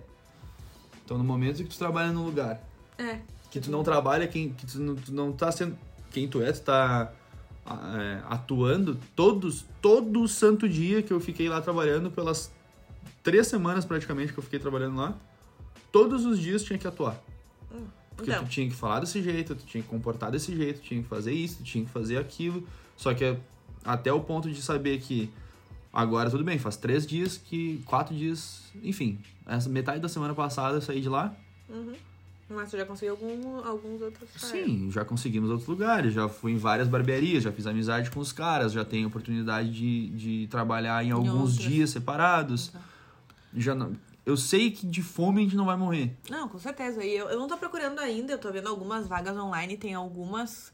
[1.03, 2.60] Então no momento que tu trabalha num lugar
[2.97, 3.19] É.
[3.51, 5.77] que tu não trabalha, quem, que tu não, tu não tá sendo
[6.10, 7.12] quem tu é, tu tá
[7.65, 12.51] é, atuando todos, todo santo dia que eu fiquei lá trabalhando, pelas
[13.21, 15.15] três semanas praticamente que eu fiquei trabalhando lá,
[15.91, 17.21] todos os dias tinha que atuar.
[18.15, 20.84] Porque Então, tu tinha que falar desse jeito, tu tinha que comportar desse jeito, tu
[20.88, 22.67] tinha que fazer isso, tu tinha que fazer aquilo.
[22.97, 23.36] Só que
[23.84, 25.29] até o ponto de saber que
[25.91, 27.81] agora tudo bem, faz três dias que.
[27.86, 29.19] quatro dias, enfim.
[29.45, 31.34] Essa metade da semana passada eu saí de lá.
[32.49, 36.57] mas tu já conseguiu algum, alguns outros Sim, já conseguimos outros lugares, já fui em
[36.57, 41.12] várias barbearias, já fiz amizade com os caras, já tenho oportunidade de, de trabalhar em
[41.12, 41.55] alguns outras.
[41.57, 42.69] dias separados.
[42.69, 42.79] Tá.
[43.53, 43.93] Já não,
[44.25, 46.15] eu sei que de fome a gente não vai morrer.
[46.29, 47.03] Não, com certeza.
[47.03, 50.71] E eu, eu não tô procurando ainda, eu tô vendo algumas vagas online, tem algumas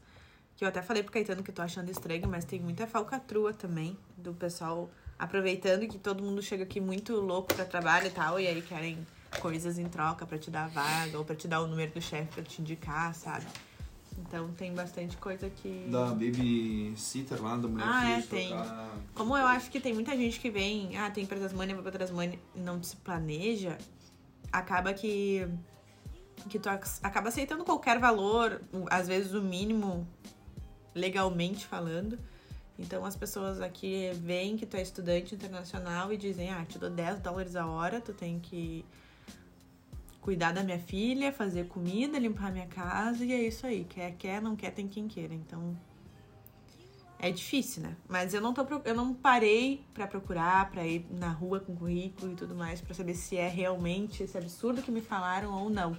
[0.56, 3.54] que eu até falei pro Caetano que eu tô achando estranho, mas tem muita falcatrua
[3.54, 8.38] também, do pessoal aproveitando que todo mundo chega aqui muito louco pra trabalho e tal,
[8.38, 8.98] e aí querem
[9.40, 12.00] coisas em troca pra te dar a vaga, ou pra te dar o número do
[12.00, 13.44] chefe pra te indicar, sabe?
[14.20, 15.86] Então tem bastante coisa que.
[15.90, 18.50] babysitter lá, da mulher Ah, é, tem.
[19.14, 21.98] Como eu acho que tem muita gente que vem, ah, tem pra Tasmania, vai pra
[21.98, 23.78] Tasmania e não se planeja,
[24.52, 25.46] acaba que
[26.48, 30.06] que tu ac- acaba aceitando qualquer valor, às vezes o mínimo
[30.94, 32.18] legalmente falando.
[32.78, 36.88] Então as pessoas aqui veem que tu é estudante internacional e dizem, ah, te dou
[36.88, 38.84] 10 dólares a hora, tu tem que
[40.20, 43.84] cuidar da minha filha, fazer comida, limpar minha casa e é isso aí.
[43.84, 45.34] Quer, quer, não quer, tem quem queira.
[45.34, 45.76] Então
[47.18, 47.96] é difícil, né?
[48.08, 52.32] Mas eu não tô eu não parei pra procurar, pra ir na rua com currículo
[52.32, 55.96] e tudo mais pra saber se é realmente esse absurdo que me falaram ou não.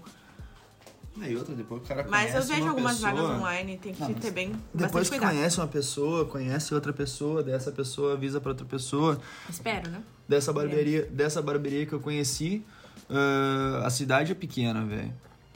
[1.17, 4.01] E outra, depois o cara Mas eu vejo uma algumas pessoa- vagas online, tem que
[4.01, 5.35] Não, ter bem Depois que cuidado.
[5.35, 9.19] conhece uma pessoa, conhece outra pessoa, dessa pessoa avisa pra outra pessoa,
[9.49, 10.01] Espero, né?
[10.27, 12.63] dessa barbearia, dessa barbearia que eu conheci,
[13.09, 15.13] ah, a cidade é pequena, velho.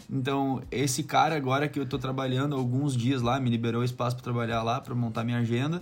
[0.10, 4.24] Então, esse cara agora que eu tô trabalhando alguns dias lá, me liberou espaço pra
[4.24, 5.82] trabalhar lá, pra montar minha agenda.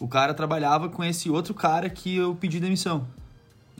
[0.00, 3.06] O cara trabalhava com esse outro cara que eu pedi demissão.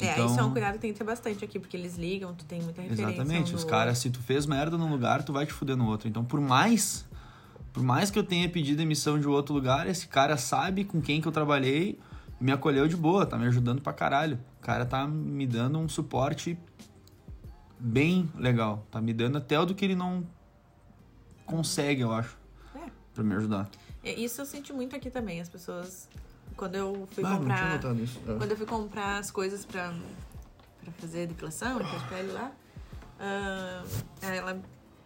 [0.00, 2.35] É, Então- isso é um cuidado que tem que ter bastante aqui, porque eles ligam,
[2.35, 3.04] tu tem muita referência.
[3.14, 3.54] Exatamente.
[3.54, 6.09] Os caras, se tu fez merda num lugar, tu vai te fuder no outro.
[6.09, 7.07] Então, por mais
[7.72, 11.20] por mais que eu tenha pedido demissão de outro lugar, esse cara sabe com quem
[11.20, 11.98] que eu trabalhei,
[12.40, 14.38] me acolheu de boa, tá me ajudando pra caralho.
[14.61, 16.57] O cara tá me dando um suporte
[17.78, 18.87] bem legal.
[18.92, 20.24] Tá me dando até o do que ele não
[21.44, 22.38] consegue, eu acho,
[22.76, 22.88] É.
[23.12, 23.68] pra me ajudar.
[24.04, 25.40] É, Isso eu senti muito aqui também.
[25.40, 26.09] As pessoas.
[26.57, 27.75] Quando eu fui Ah, comprar.
[27.77, 27.79] É.
[28.38, 29.93] Quando eu fui comprar as coisas pra,
[30.83, 32.53] pra fazer depilação, limpar de pele lá,
[33.19, 33.85] ah,
[34.23, 34.62] ela,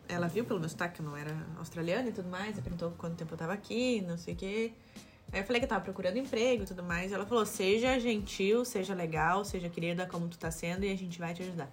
[0.09, 2.91] ela viu pelo meu sotaque que eu não era australiana e tudo mais, e perguntou
[2.99, 4.73] quanto tempo eu tava aqui, não sei o quê.
[5.33, 7.11] Aí eu falei que eu tava procurando emprego e tudo mais.
[7.11, 10.97] E ela falou: seja gentil, seja legal, seja querida como tu tá sendo e a
[10.97, 11.69] gente vai te ajudar.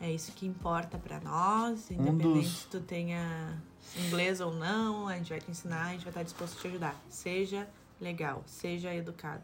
[0.00, 3.60] É isso que importa pra nós, independente Um dos- se tu tenha
[3.96, 6.68] inglês ou não, a gente vai te ensinar, a gente vai estar disposto a te
[6.68, 6.94] ajudar.
[7.08, 7.66] Seja
[8.00, 9.42] legal, seja educado.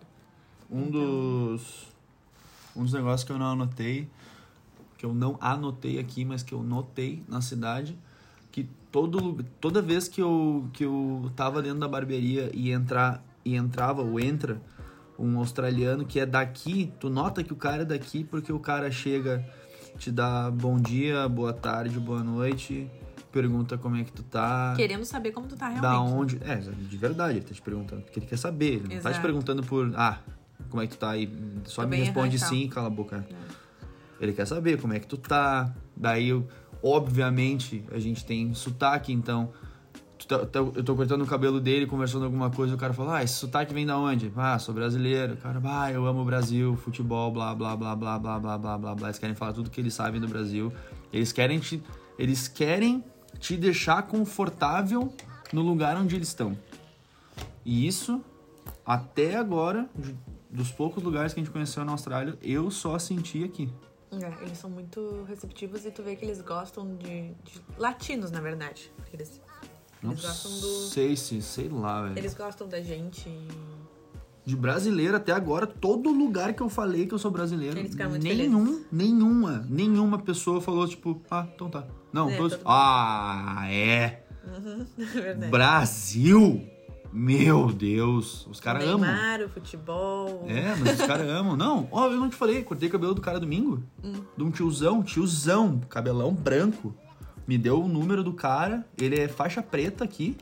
[0.70, 1.92] Um Então- dos.
[2.74, 4.08] Um dos negócios que eu não anotei,
[4.96, 7.98] que eu não anotei aqui, mas que eu notei na cidade,
[8.50, 13.56] que todo, toda vez que eu, que eu tava dentro da barbearia e entrar e
[13.56, 14.60] entrava ou entra
[15.18, 18.90] um australiano que é daqui, tu nota que o cara é daqui porque o cara
[18.90, 19.44] chega,
[19.98, 22.88] te dá bom dia, boa tarde, boa noite,
[23.32, 24.74] pergunta como é que tu tá.
[24.76, 25.82] Querendo saber como tu tá realmente.
[25.82, 26.20] Da né?
[26.20, 26.38] onde.
[26.42, 28.02] É, de verdade, ele tá te perguntando.
[28.02, 28.74] Porque ele quer saber.
[28.74, 29.20] Ele não tá te Exato.
[29.22, 29.92] perguntando por.
[29.96, 30.18] Ah,
[30.68, 31.32] como é que tu tá aí?
[31.64, 32.48] Só Tô me responde radical.
[32.48, 33.26] sim, cala a boca.
[34.20, 35.74] Ele quer saber como é que tu tá.
[35.96, 36.30] Daí,
[36.82, 39.52] obviamente, a gente tem sotaque, então.
[40.28, 43.24] tá- tá- eu tô cortando o cabelo dele, conversando alguma coisa, o cara fala, ah,
[43.24, 44.32] esse sotaque vem da onde?
[44.36, 45.34] Ah, sou brasileiro.
[45.34, 48.78] O cara, ah, eu amo o Brasil, futebol, blá, blá, blá, blá, blá, blá, blá,
[48.78, 49.08] blá, blá.
[49.08, 50.72] Eles querem falar tudo que eles sabem do Brasil.
[51.12, 51.82] Eles querem te,
[52.16, 53.04] eles querem
[53.42, 55.12] te deixar confortável
[55.52, 56.56] no lugar onde eles estão.
[57.64, 58.22] E isso,
[58.86, 59.90] até agora,
[60.48, 63.68] dos poucos lugares que a gente conheceu na Austrália, eu só senti aqui.
[64.12, 68.40] É, eles são muito receptivos e tu vê que eles gostam de, de latinos, na
[68.40, 68.92] verdade.
[69.12, 69.40] Eles,
[70.00, 70.66] Não eles gostam do.
[70.88, 72.18] sei se, sei lá, velho.
[72.18, 73.28] Eles gostam da gente.
[73.28, 73.71] e-
[74.44, 77.78] De brasileiro até agora, todo lugar que eu falei que eu sou brasileiro,
[78.20, 81.86] nenhum, nenhuma, nenhuma pessoa falou tipo, ah, então tá.
[82.12, 84.24] Não, É, todos, todo ah, é.
[84.98, 85.50] É verdade.
[85.50, 86.68] Brasil!
[87.12, 89.00] Meu Deus, os caras amam.
[89.00, 90.46] Neymar, o futebol.
[90.48, 91.56] É, mas os caras amam.
[91.56, 93.82] Não, ó, eu não te falei, cortei o cabelo do cara domingo.
[94.36, 96.94] De um tiozão, tiozão, cabelão branco.
[97.46, 100.36] Me deu o número do cara, ele é faixa preta aqui.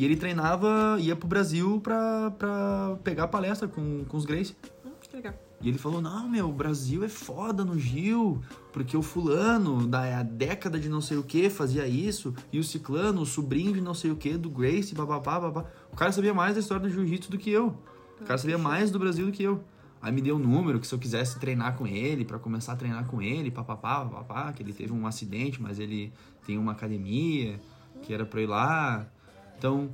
[0.00, 4.56] E ele treinava, ia pro Brasil pra, pra pegar palestra com, com os Grace.
[4.82, 5.34] Hum, que legal.
[5.60, 8.40] E ele falou: Não, meu, o Brasil é foda no Gil,
[8.72, 13.20] porque o fulano, da década de não sei o que, fazia isso, e o ciclano,
[13.20, 15.66] o sobrinho de não sei o que, do Grace, bababá, babá.
[15.92, 17.76] O cara sabia mais da história do jiu-jitsu do que eu.
[18.22, 19.62] O cara sabia mais do Brasil do que eu.
[20.00, 22.76] Aí me deu um número que se eu quisesse treinar com ele, pra começar a
[22.76, 26.10] treinar com ele, papapá, papapá, que ele teve um acidente, mas ele
[26.46, 27.60] tem uma academia,
[28.00, 29.06] que era pra ir lá.
[29.60, 29.90] Então,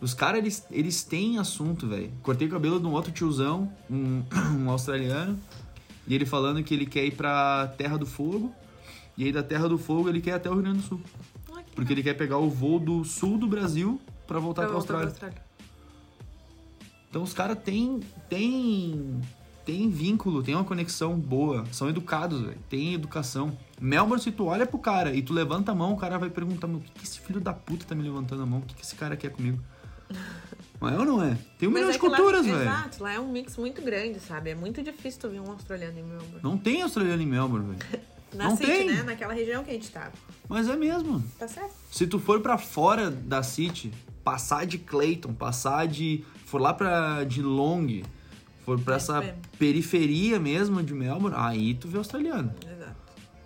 [0.00, 2.10] os caras, eles, eles têm assunto, velho.
[2.22, 4.22] Cortei o cabelo de um outro tiozão, um,
[4.58, 5.38] um australiano,
[6.08, 8.54] e ele falando que ele quer ir pra Terra do Fogo,
[9.14, 11.00] e aí da Terra do Fogo ele quer ir até o Rio Grande do Sul.
[11.54, 14.70] Ah, que Porque ele quer pegar o voo do sul do Brasil pra voltar Pra
[14.70, 15.08] pra Austrália.
[15.08, 15.36] Austrália.
[17.10, 19.20] Então os caras têm, têm,
[19.66, 23.58] têm vínculo, têm uma conexão boa, são educados, velho, tem educação.
[23.80, 26.66] Melbourne, se tu olha pro cara e tu levanta a mão, o cara vai perguntar,
[26.68, 28.60] meu, o que, que esse filho da puta tá me levantando a mão?
[28.60, 29.58] O que, que esse cara quer comigo?
[30.80, 31.36] Mas é ou não é?
[31.58, 32.60] Tem um milhão de é lá- culturas, velho.
[32.62, 34.50] Exato, lá é um mix muito grande, sabe?
[34.50, 36.40] É muito difícil tu ver um australiano em Melbourne.
[36.42, 38.02] Não tem australiano em Melbourne, velho.
[38.34, 38.86] Na não City, tem.
[38.90, 39.02] né?
[39.02, 40.12] Naquela região que a gente tava.
[40.48, 41.24] Mas é mesmo.
[41.38, 41.72] Tá certo?
[41.90, 43.90] Se tu for pra fora da City,
[44.22, 46.22] passar de Clayton, passar de.
[46.44, 48.02] for lá pra de Long,
[48.66, 49.36] for pra É, essa é.
[49.58, 52.52] periferia mesmo de Melbourne, aí tu vê australiano.
[52.60, 52.96] Exato.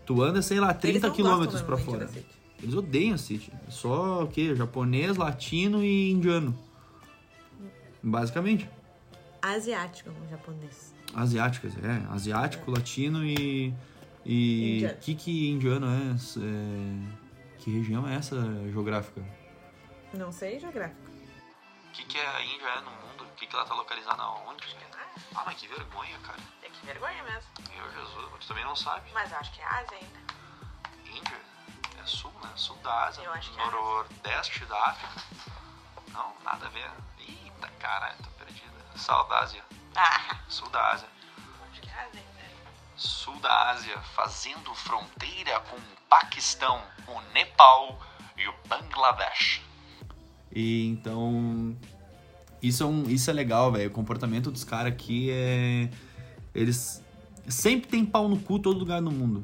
[0.07, 2.11] Tu anda, sei lá, Eles 30 não quilômetros normalmente fora.
[2.63, 3.53] Eles odeiam a City.
[3.69, 4.55] É Só o quê?
[4.57, 6.59] Japonês, latino e indiano.
[8.03, 8.69] Basicamente.
[9.43, 10.95] Asiático, japonês.
[11.15, 12.03] Asiáticas, é.
[12.11, 13.73] Asiático, latino e.
[14.25, 14.77] E.
[14.77, 14.97] Indiano.
[15.01, 16.17] que que indiano é?
[16.41, 18.37] É, Que região é essa
[18.71, 19.23] geográfica?
[20.17, 21.01] Não sei geográfico.
[21.89, 23.25] O que, que a Índia é no mundo?
[23.31, 24.65] O que, que ela tá localizada onde?
[25.35, 26.41] Ah, mas que vergonha, cara.
[26.63, 27.51] É que vergonha mesmo.
[27.75, 29.11] Meu Jesus, tu também não sabe.
[29.13, 30.21] Mas eu acho que é Ásia ainda.
[31.07, 31.41] Índia
[31.99, 32.51] é sul, né?
[32.57, 33.23] Sul da Ásia.
[33.23, 33.71] Eu acho que é.
[33.71, 35.25] Nordeste da África.
[36.13, 36.91] Não, nada a ver.
[37.19, 38.73] Eita, caralho, tô perdida.
[38.97, 39.65] Sul da Ásia.
[39.97, 41.09] Ah, Sul da Ásia.
[41.71, 42.31] acho que é Ásia ainda.
[42.97, 48.01] Sul da Ásia, fazendo fronteira com o Paquistão, o Nepal
[48.37, 49.63] e o Bangladesh.
[50.53, 51.77] E então.
[52.63, 53.89] Isso é, um, isso é legal, velho.
[53.89, 55.89] O comportamento dos caras aqui é.
[56.55, 57.03] Eles
[57.49, 59.43] sempre tem pau no cu todo lugar no mundo.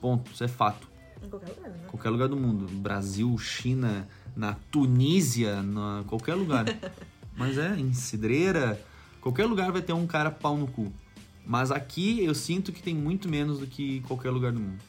[0.00, 0.30] Ponto.
[0.32, 0.88] Isso é fato.
[1.22, 1.78] Em qualquer lugar, né?
[1.88, 2.66] Qualquer lugar do mundo.
[2.66, 6.64] Brasil, China, na Tunísia, na qualquer lugar.
[7.36, 8.80] Mas é, em Cidreira,
[9.20, 10.92] qualquer lugar vai ter um cara pau no cu.
[11.46, 14.80] Mas aqui eu sinto que tem muito menos do que qualquer lugar do mundo.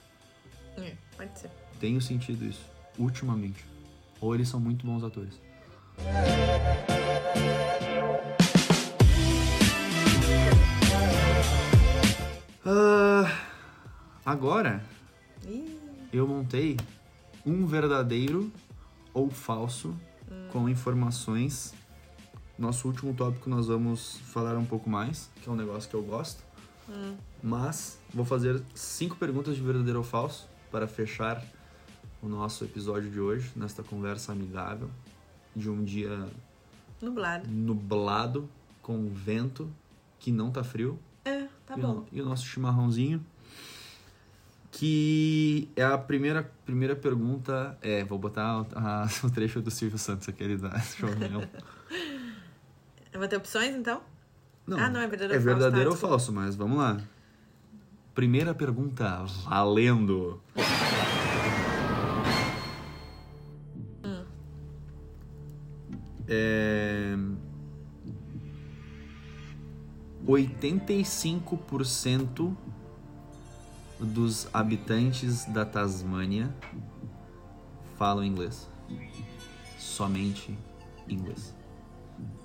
[0.77, 1.49] É, pode ser.
[1.79, 2.61] Tenho sentido isso,
[2.97, 3.65] ultimamente.
[4.21, 5.33] Ou eles são muito bons atores.
[12.65, 13.31] Ah,
[14.25, 14.83] agora
[15.47, 15.79] Ih,
[16.11, 16.77] eu montei
[17.45, 18.51] um verdadeiro
[19.13, 19.95] ou falso
[20.51, 21.73] com informações.
[22.57, 26.01] Nosso último tópico nós vamos falar um pouco mais, que é um negócio que eu
[26.01, 26.43] gosto.
[27.43, 31.43] Mas vou fazer cinco perguntas de verdadeiro ou falso para fechar
[32.21, 34.89] o nosso episódio de hoje, nesta conversa amigável
[35.55, 36.27] de um dia
[37.01, 37.47] nublado.
[37.49, 38.49] nublado
[38.81, 39.71] com vento
[40.19, 41.99] que não tá frio É, tá e, bom.
[41.99, 43.23] O, e o nosso chimarrãozinho.
[44.71, 47.77] Que é a primeira, primeira pergunta.
[47.81, 51.47] É, vou botar o, a- o trecho do Silvio Santos, da João
[53.13, 54.01] Eu vou ter opções, então?
[54.67, 56.97] Não, Ah, não, é verdadeiro É ou falso, verdadeiro tá, ou falso, mas vamos lá.
[58.13, 60.41] Primeira pergunta, valendo.
[66.27, 67.15] É...
[70.25, 72.55] 85%
[73.99, 76.53] dos habitantes da Tasmânia
[77.97, 78.67] falam inglês.
[79.77, 80.57] Somente
[81.07, 81.53] inglês.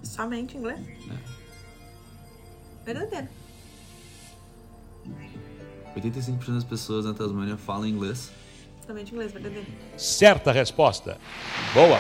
[0.02, 0.80] Somente inglês?
[2.84, 3.28] Verdadeiro.
[5.96, 8.32] 85% das pessoas na Tasmânia falam inglês.
[8.86, 9.66] Somente inglês, verdadeiro.
[9.96, 11.18] Certa resposta.
[11.74, 11.98] Boa.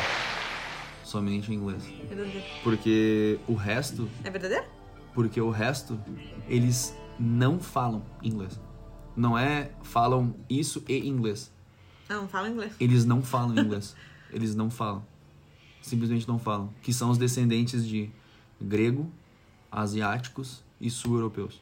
[1.10, 1.82] Somente inglês.
[2.08, 2.40] Verdadeiro.
[2.62, 4.64] Porque o resto, É verdadeiro?
[5.12, 6.00] porque o resto,
[6.46, 8.60] eles não falam inglês.
[9.16, 11.50] Não é falam isso e inglês.
[12.08, 12.74] Não, fala inglês.
[12.78, 13.96] Eles não falam inglês.
[14.32, 15.04] Eles não falam.
[15.82, 16.72] Simplesmente não falam.
[16.80, 18.08] Que são os descendentes de
[18.62, 19.10] grego,
[19.68, 21.60] asiáticos e sul-europeus.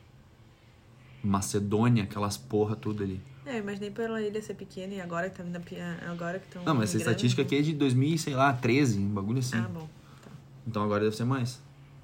[1.25, 3.19] Macedônia, aquelas porra tudo ali.
[3.49, 6.47] É, eu imaginei pela ilha ser pequena e agora que tá vindo a agora que
[6.47, 6.63] estão.
[6.65, 9.57] Não, mas essa estatística aqui é de 2000, sei lá, 13, um bagulho assim.
[9.57, 9.89] Ah, bom.
[10.23, 10.31] Tá.
[10.67, 11.59] Então agora deve ser mais.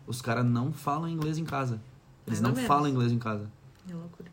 [0.07, 1.79] Os caras não falam inglês em casa.
[2.27, 2.67] Eles não menos.
[2.67, 3.51] falam inglês em casa.
[3.87, 4.33] É loucura.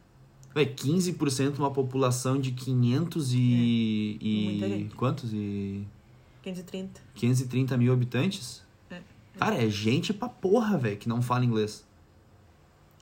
[0.55, 4.17] Véi, 15% de uma população de 500 e.
[4.21, 4.49] É.
[4.49, 4.95] Muita e gente.
[4.95, 5.33] quantos?
[5.33, 5.85] E.
[6.43, 7.01] 530.
[7.13, 8.63] 530 mil habitantes?
[8.89, 9.01] É.
[9.37, 11.85] Cara, é gente pra porra, velho, que não fala inglês.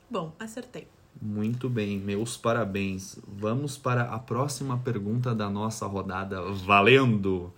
[0.09, 0.87] Bom, acertei.
[1.21, 3.19] Muito bem, meus parabéns.
[3.27, 7.53] Vamos para a próxima pergunta da nossa rodada valendo.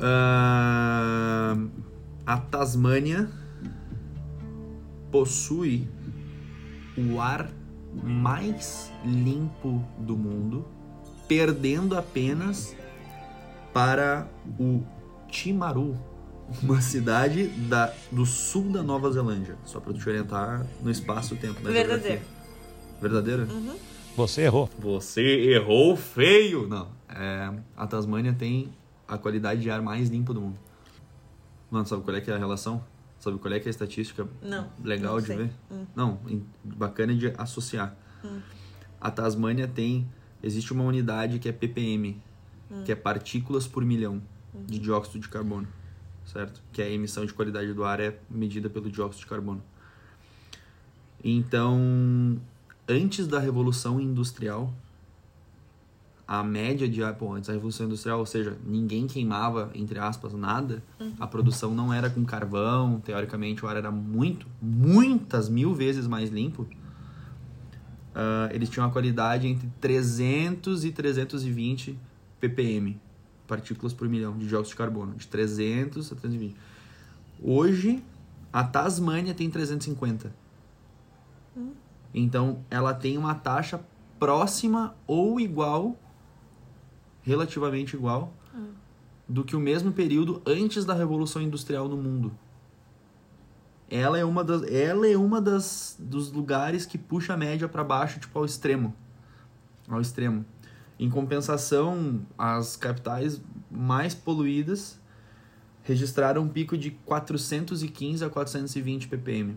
[0.00, 1.56] Ah,
[2.26, 3.28] a Tasmânia
[5.10, 5.86] possui
[6.96, 7.50] o ar
[8.02, 10.66] mais limpo do mundo,
[11.28, 12.74] perdendo apenas
[13.72, 14.26] para
[14.58, 14.82] o
[15.28, 15.98] Timaru,
[16.62, 19.56] uma cidade da, do sul da Nova Zelândia.
[19.64, 21.60] Só para te orientar no espaço-tempo.
[21.62, 22.02] Verdadeiro.
[22.02, 22.22] geografia.
[23.00, 23.46] Verdadeiro?
[24.16, 24.68] Você errou.
[24.78, 26.68] Você errou feio!
[26.68, 28.72] Não, é, a Tasmânia tem
[29.08, 30.58] a qualidade de ar mais limpa do mundo.
[31.70, 32.84] Mano, sabe qual é que é a relação?
[33.18, 35.36] Sabe qual é que é a estatística Não, legal não de sei.
[35.36, 35.50] ver?
[35.70, 35.86] Hum.
[35.96, 36.18] Não,
[36.62, 37.96] bacana de associar.
[39.00, 40.06] A Tasmânia tem.
[40.42, 42.16] Existe uma unidade que é ppm,
[42.70, 42.82] Hum.
[42.84, 44.20] que é partículas por milhão
[44.54, 44.64] Uhum.
[44.66, 45.66] de dióxido de carbono,
[46.26, 46.62] certo?
[46.72, 49.62] Que a emissão de qualidade do ar é medida pelo dióxido de carbono.
[51.24, 52.40] Então,
[52.88, 54.72] antes da Revolução Industrial,
[56.26, 60.82] a média de pô, antes da Revolução Industrial, ou seja, ninguém queimava, entre aspas, nada,
[61.20, 66.30] a produção não era com carvão, teoricamente o ar era muito, muitas mil vezes mais
[66.30, 66.66] limpo.
[68.14, 71.98] Ah, eles tinham uma qualidade entre 300 e 320
[72.40, 72.96] ppm,
[73.52, 76.56] partículas por milhão de dióxido de carbono, de 300 a 320.
[77.38, 78.02] Hoje,
[78.50, 80.34] a Tasmânia tem 350.
[82.14, 83.78] Então, ela tem uma taxa
[84.18, 85.98] próxima ou igual,
[87.20, 88.32] relativamente igual,
[89.28, 92.32] do que o mesmo período antes da Revolução Industrial no mundo.
[93.90, 97.84] Ela é uma das, ela é uma das dos lugares que puxa a média para
[97.84, 98.94] baixo, tipo ao extremo.
[99.86, 100.42] Ao extremo.
[101.02, 105.00] Em compensação, as capitais mais poluídas
[105.82, 109.56] registraram um pico de 415 a 420 ppm.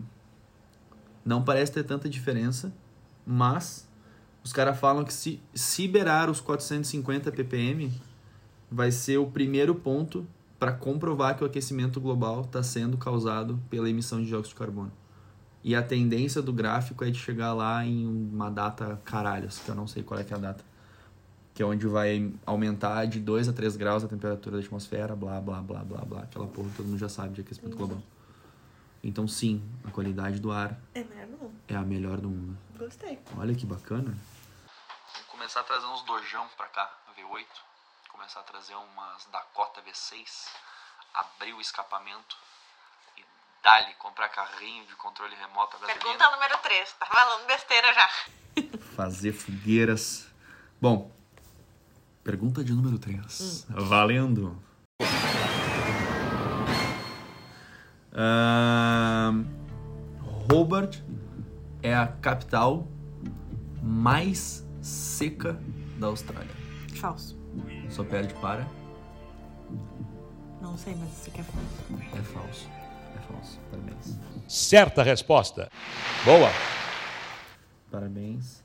[1.24, 2.74] Não parece ter tanta diferença,
[3.24, 3.88] mas
[4.42, 5.88] os caras falam que se, se
[6.28, 7.92] os 450 ppm,
[8.68, 10.26] vai ser o primeiro ponto
[10.58, 14.92] para comprovar que o aquecimento global está sendo causado pela emissão de dióxido de carbono.
[15.62, 19.76] E a tendência do gráfico é de chegar lá em uma data caralhos, que eu
[19.76, 20.75] não sei qual é é a data.
[21.56, 25.40] Que é onde vai aumentar de 2 a 3 graus a temperatura da atmosfera, blá,
[25.40, 26.22] blá, blá, blá, blá.
[26.24, 28.02] Aquela porra que todo mundo já sabe de aquecimento global.
[29.02, 31.54] Então, sim, a qualidade do ar É mesmo?
[31.66, 32.58] é a melhor do mundo.
[32.76, 33.18] Gostei.
[33.38, 34.12] Olha que bacana.
[35.14, 37.46] Vamos começar a trazer uns dojão pra cá, V8.
[38.12, 40.48] Começar a trazer umas Dakota V6.
[41.14, 42.36] Abrir o escapamento.
[43.16, 43.24] E
[43.64, 45.86] dali comprar carrinho de controle remoto a.
[45.86, 46.92] Pergunta número 3.
[46.98, 48.10] Tá falando besteira já.
[48.94, 50.26] Fazer fogueiras.
[50.80, 51.15] Bom,
[52.26, 53.68] pergunta de número 3.
[53.68, 54.60] Valendo.
[58.12, 59.44] Ahn,
[60.52, 60.98] Hobart
[61.84, 62.88] é a capital
[63.80, 65.56] mais seca
[66.00, 66.50] da Austrália.
[66.96, 67.38] Falso.
[67.88, 68.66] Só perde para.
[70.60, 72.12] Não sei, mas isso aqui é falso.
[72.12, 72.68] É falso.
[73.14, 73.60] É falso.
[73.70, 74.18] Parabéns.
[74.48, 75.70] Certa resposta.
[76.24, 76.50] Boa.
[77.88, 78.64] Parabéns.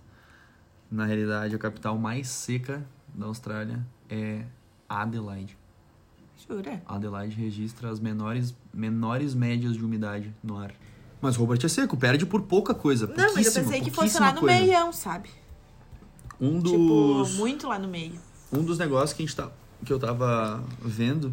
[0.90, 2.84] Na realidade, a capital mais seca
[3.14, 4.46] da Austrália é
[4.90, 5.58] Adelaide.
[6.48, 6.82] Jura?
[6.88, 10.74] Adelaide registra as menores, menores médias de umidade no ar.
[11.22, 13.06] Mas Hobart é seco, perde por pouca coisa.
[13.08, 14.56] Não, mas eu pensei que fosse lá no coisa.
[14.60, 15.30] meião, sabe?
[16.40, 18.20] Um dos, Tipo, muito lá no meio.
[18.52, 19.52] um dos negócios que, a gente tá,
[19.86, 21.32] que eu tava vendo,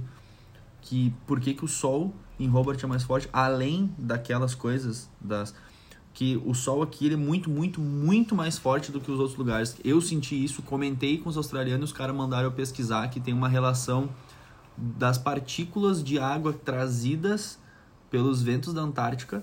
[0.82, 5.54] que por que, que o sol em Hobart é mais forte, além daquelas coisas das
[6.12, 9.38] que o sol aqui ele é muito, muito, muito mais forte do que os outros
[9.38, 9.76] lugares.
[9.84, 13.48] Eu senti isso, comentei com os australianos, os caras mandaram eu pesquisar que tem uma
[13.48, 14.08] relação
[14.76, 17.58] das partículas de água trazidas
[18.10, 19.42] pelos ventos da Antártica,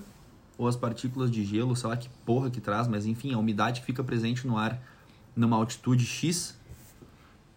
[0.57, 3.82] ou as partículas de gelo, sei lá que porra que traz, mas enfim, a umidade
[3.82, 4.82] que fica presente no ar
[5.36, 6.57] numa altitude X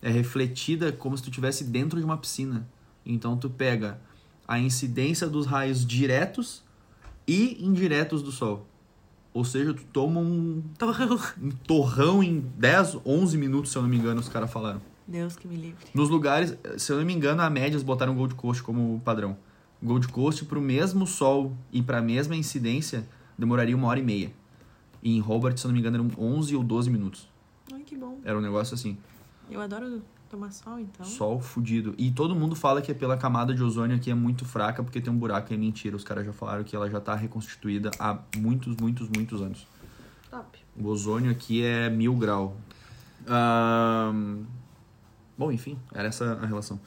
[0.03, 2.69] é refletida como se tu estivesse dentro de uma piscina.
[3.07, 4.01] Então tu pega
[4.47, 6.63] a incidência dos raios diretos
[7.27, 8.67] e indiretos do sol.
[9.39, 11.21] Ou seja, tu toma um, Torrão.
[11.41, 14.83] um torrão em 10, 11 minutos, se eu não me engano, os caras falaram.
[15.07, 15.87] Deus que me livre.
[15.95, 19.37] Nos lugares, se eu não me engano, a média eles botaram Gold Coast como padrão.
[19.81, 23.09] Gold Coast pro mesmo sol e pra mesma incidência
[23.39, 24.33] demoraria uma hora e meia.
[25.05, 27.29] E em Hobart, se eu não me engano, eram 11 ou 12 minutos.
[27.73, 28.19] Ai, que bom.
[28.25, 28.99] Era um negócio assim.
[29.49, 31.05] Eu adoro tomar sol, então.
[31.05, 31.95] Sol fudido.
[31.99, 35.01] E todo mundo fala que é pela camada de ozônio aqui é muito fraca porque
[35.01, 35.97] tem um buraco e é mentira.
[35.97, 39.67] Os caras já falaram que ela já tá reconstituída há muitos, muitos, muitos anos.
[40.31, 40.59] Top.
[40.77, 42.57] O ozônio aqui é mil grau.
[43.27, 44.45] Ahn,
[45.39, 46.81] Bom, enfim, era essa a relação.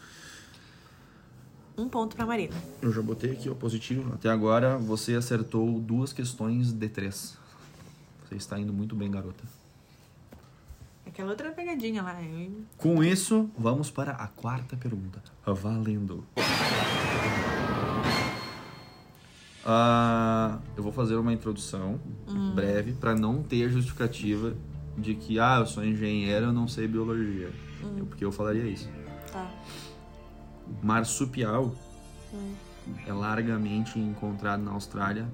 [1.77, 2.53] Um ponto pra Marina.
[2.81, 4.13] Eu já botei aqui o positivo.
[4.13, 7.37] Até agora você acertou duas questões de três.
[8.27, 9.60] Você está indo muito bem, garota.
[11.21, 12.19] Aquela outra pegadinha lá.
[12.19, 12.63] Eu...
[12.77, 15.21] Com isso, vamos para a quarta pergunta.
[15.45, 16.25] Valendo.
[19.63, 21.99] Ah, eu vou fazer uma introdução
[22.55, 24.55] breve para não ter a justificativa
[24.97, 27.51] de que ah, eu sou engenheiro, eu não sei biologia.
[27.97, 28.89] Eu- Porque eu falaria isso.
[29.31, 29.47] Tá.
[30.81, 31.75] Marsupial
[33.05, 35.29] é largamente encontrado na Austrália.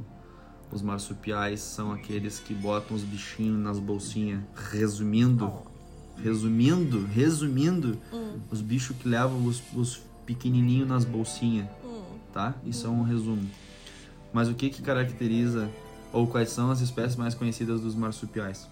[0.69, 4.41] Os marsupiais são aqueles que botam os bichinhos nas bolsinhas.
[4.69, 5.49] Resumindo,
[6.21, 7.97] resumindo, resumindo,
[8.51, 11.67] os bichos que levam os, os pequenininhos nas bolsinhas,
[12.33, 12.55] tá?
[12.65, 13.49] Isso é um resumo.
[14.33, 15.69] Mas o que que caracteriza
[16.11, 18.67] ou quais são as espécies mais conhecidas dos marsupiais?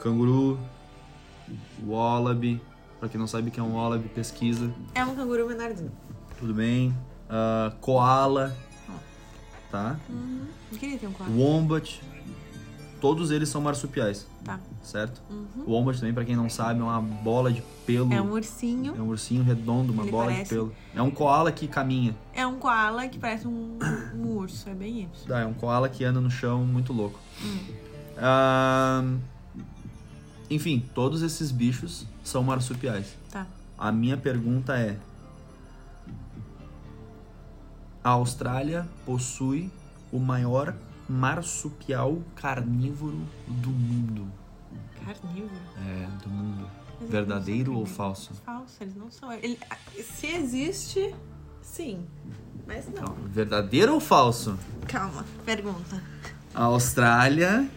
[0.00, 0.58] Canguru,
[1.86, 2.60] wallaby.
[3.00, 4.72] Pra quem não sabe o que é um wallaby, pesquisa.
[4.94, 5.92] É um canguru menorzinho.
[6.38, 6.94] Tudo bem.
[7.28, 8.56] Ah, koala.
[9.70, 9.98] Tá?
[10.08, 11.34] Não queria ter um quadro.
[11.34, 12.00] Wombat.
[13.00, 14.58] Todos eles são marsupiais, Tá.
[14.82, 15.20] certo?
[15.66, 18.10] O Wombat também, pra quem não sabe, é uma bola de pelo.
[18.12, 18.94] É um ursinho.
[18.96, 20.72] É um ursinho redondo, uma Ele bola de parece- pelo.
[20.94, 22.14] É um koala que caminha.
[22.32, 23.78] É um koala que parece um,
[24.14, 24.68] um urso.
[24.70, 25.26] É bem isso.
[25.26, 27.18] Tá, é um koala que anda no chão muito louco.
[28.16, 29.18] Ahn,
[30.48, 33.16] enfim, todos esses bichos são marsupiais.
[33.30, 33.46] Tá.
[33.76, 34.96] A minha pergunta é:
[38.02, 39.70] A Austrália possui
[40.12, 40.74] o maior
[41.08, 44.30] marsupial carnívoro do mundo.
[45.04, 45.50] Carnívoro.
[45.86, 46.68] É, do mundo.
[47.00, 48.32] Mas Verdadeiro ou falso?
[48.44, 49.32] Falso, eles não são.
[49.32, 49.58] Ele-
[50.02, 51.14] se existe,
[51.60, 52.06] sim.
[52.66, 52.92] Mas não.
[53.02, 54.58] Então, verdadeiro ou falso?
[54.88, 56.02] Calma, pergunta.
[56.54, 57.68] A Austrália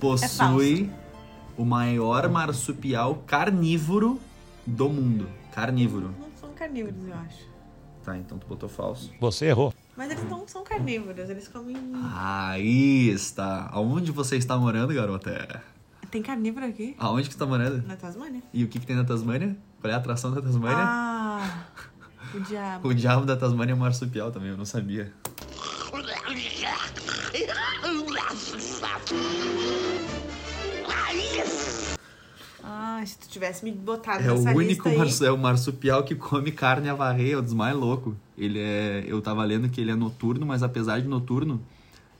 [0.00, 0.90] possui
[1.56, 4.20] o maior marsupial carnívoro
[4.66, 5.28] do mundo.
[5.52, 6.12] Carnívoro.
[6.18, 7.46] Não são carnívoros, eu acho.
[8.04, 9.12] Tá, então tu botou falso.
[9.20, 9.72] Você errou.
[10.76, 11.76] Carnívoros, eles comem.
[12.14, 13.68] Aí está.
[13.72, 15.62] Aonde você está morando, garota?
[16.10, 16.94] Tem carnívoro aqui?
[16.98, 17.86] Aonde que você está morando?
[17.86, 18.42] Na Tasmânia?
[18.52, 19.56] E o que, que tem na Tasmânia?
[19.80, 20.76] Qual é a atração da Tasmânia?
[20.78, 21.64] Ah,
[22.34, 22.88] o diabo.
[22.88, 25.12] O diabo da Tasmânia é marsupial também, eu não sabia.
[33.04, 35.28] Se tu tivesse me botado É o nessa único lista aí.
[35.28, 38.14] é o marsupial que come carne a varrer, é o dos mais loucos.
[38.38, 39.04] Ele é.
[39.06, 41.60] Eu tava lendo que ele é noturno, mas apesar de noturno,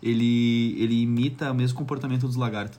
[0.03, 2.79] ele, ele imita o mesmo comportamento dos lagartos.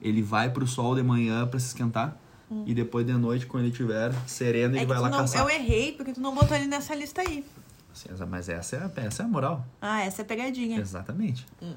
[0.00, 2.16] Ele vai pro sol de manhã pra se esquentar.
[2.64, 4.76] E depois de noite, quando ele tiver sereno, Hum.
[4.76, 5.42] É ele vai lá não, caçar.
[5.42, 7.44] eu errei porque tu não botou ele nessa lista aí.
[7.92, 9.66] Sim, essa- mas essa é, a- essa é a moral.
[9.80, 10.78] Ah, essa é pegadinha.
[10.78, 11.44] Exatamente.
[11.60, 11.74] Hum.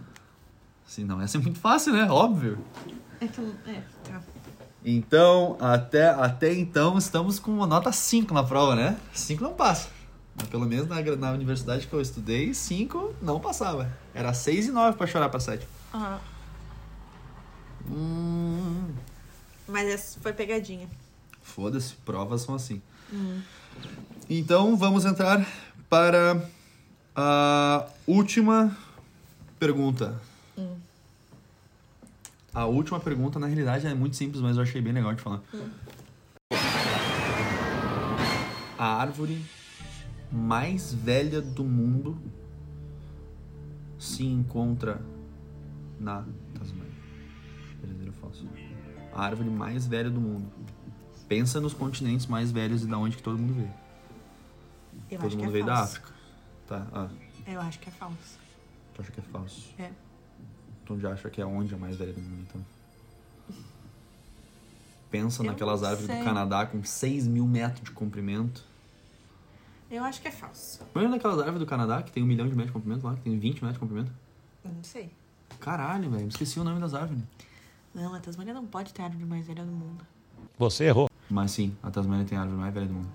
[0.85, 2.03] Senão ia ser muito fácil, né?
[2.11, 2.59] Óbvio.
[3.21, 4.21] É que é, tá.
[4.83, 8.97] Então, até, até então, estamos com uma nota 5 na prova, né?
[9.13, 9.89] 5 não passa.
[10.35, 13.91] Mas pelo menos na, na universidade que eu estudei, 5 não passava.
[14.13, 15.67] Era 6 e 9 pra chorar pra 7.
[15.93, 16.19] Aham.
[17.91, 18.89] Hum,
[19.67, 20.87] Mas essa foi pegadinha.
[21.41, 22.81] Foda-se, provas são assim.
[24.29, 25.45] Então, vamos entrar
[25.89, 26.41] para
[27.15, 28.77] a última
[29.59, 30.21] pergunta.
[32.53, 35.41] A última pergunta, na realidade, é muito simples, mas eu achei bem legal de falar.
[38.77, 39.43] A árvore
[40.31, 42.17] mais velha do mundo
[43.97, 45.01] se encontra
[45.99, 46.23] na
[46.57, 46.93] Tasmânia.
[47.81, 48.47] Verdadeiro ou falso?
[49.13, 50.49] A árvore mais velha do mundo.
[51.27, 53.73] Pensa nos continentes mais velhos e da onde que todo mundo veio.
[55.11, 55.91] Eu todo acho mundo que é veio da falso.
[55.97, 56.13] África.
[56.67, 57.09] Tá, ah,
[57.45, 58.39] Eu acho que é falso.
[58.93, 59.73] tu acha que é falso?
[59.77, 59.91] É.
[60.89, 62.65] Tu já acha que é onde a mais velha do mundo, então?
[65.11, 66.17] Pensa Eu naquelas árvores sei.
[66.17, 68.63] do Canadá com 6 mil metros de comprimento.
[69.91, 70.81] Eu acho que é falso.
[70.95, 73.21] Lembra daquelas árvores do Canadá que tem um milhão de metros de comprimento lá, que
[73.21, 74.11] tem 20 metros de comprimento?
[74.65, 75.11] Eu não sei.
[75.59, 77.21] Caralho, velho, esqueci o nome das árvores.
[77.93, 80.03] Não, a Tasmânia não pode ter a árvore mais velha do mundo.
[80.57, 81.07] Você errou.
[81.29, 83.09] Mas sim, a Tasmânia tem a árvore mais velha do mundo.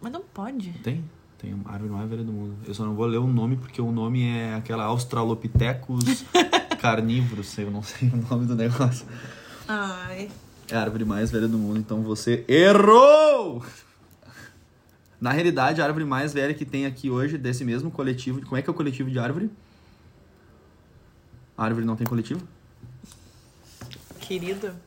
[0.00, 0.70] Mas não pode.
[0.84, 1.04] Tem?
[1.36, 2.56] Tem a árvore mais velha do mundo.
[2.64, 6.24] Eu só não vou ler o nome porque o nome é aquela Australopithecus
[6.78, 9.06] carnívoros, eu não sei o nome do negócio.
[9.66, 10.30] Ai.
[10.70, 13.64] É a árvore mais velha do mundo, então você errou!
[15.20, 18.40] Na realidade, a árvore mais velha que tem aqui hoje, desse mesmo coletivo.
[18.42, 19.50] Como é que é o coletivo de árvore?
[21.56, 22.46] A árvore não tem coletivo?
[24.20, 24.78] Querido,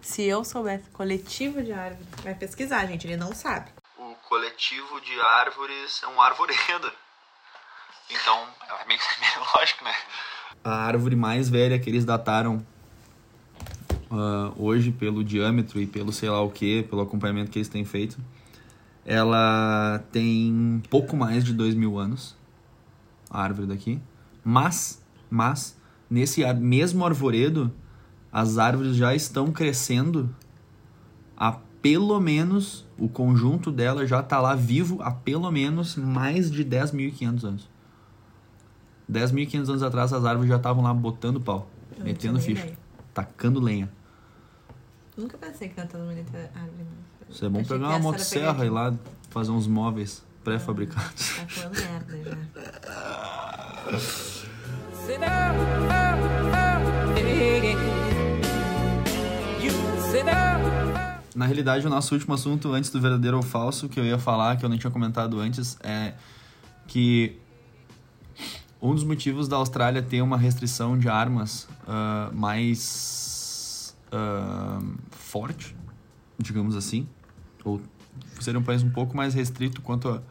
[0.00, 3.06] se eu soubesse coletivo de árvore, vai pesquisar, gente.
[3.06, 3.70] Ele não sabe.
[3.96, 6.90] O coletivo de árvores é um arvoredo.
[8.10, 8.48] Então,
[8.80, 9.94] é bem, bem lógico, né?
[10.64, 12.64] A árvore mais velha que eles dataram
[14.10, 17.82] ah, hoje, pelo diâmetro e pelo sei lá o que, pelo acompanhamento que eles têm
[17.82, 18.18] feito,
[19.06, 22.36] ela tem pouco mais de dois mil anos,
[23.30, 23.98] a árvore daqui.
[24.44, 25.78] Mas, mas,
[26.10, 27.72] nesse mesmo arvoredo,
[28.30, 30.28] as árvores já estão crescendo
[31.34, 36.64] há pelo menos, o conjunto dela já está lá vivo há pelo menos mais de
[36.64, 37.71] 10.500 anos.
[39.12, 42.78] 10.500 anos atrás, as árvores já estavam lá botando pau, Eu metendo ficha, ideia.
[43.12, 43.90] tacando lenha.
[45.16, 46.72] Nunca pensei que bonita árvore.
[46.78, 47.02] não.
[47.28, 48.72] Isso é bom pegar uma motosserra e pegadinha.
[48.72, 48.94] lá
[49.30, 51.36] fazer uns móveis pré-fabricados.
[51.36, 53.98] Tá falando merda já.
[53.98, 57.72] Sit down, oh, oh, yeah.
[59.60, 59.72] You
[60.10, 60.62] sit down.
[61.34, 64.56] Na realidade, o nosso último assunto, antes do verdadeiro ou falso, que eu ia falar,
[64.56, 66.12] que eu não tinha comentado antes, é
[66.86, 67.38] que
[68.82, 74.80] um dos motivos da Austrália ter uma restrição de armas ah, mais ah,
[75.10, 75.74] forte,
[76.38, 77.06] digamos assim,
[77.64, 77.80] ou
[78.40, 80.22] ser um país um pouco mais restrito quanto a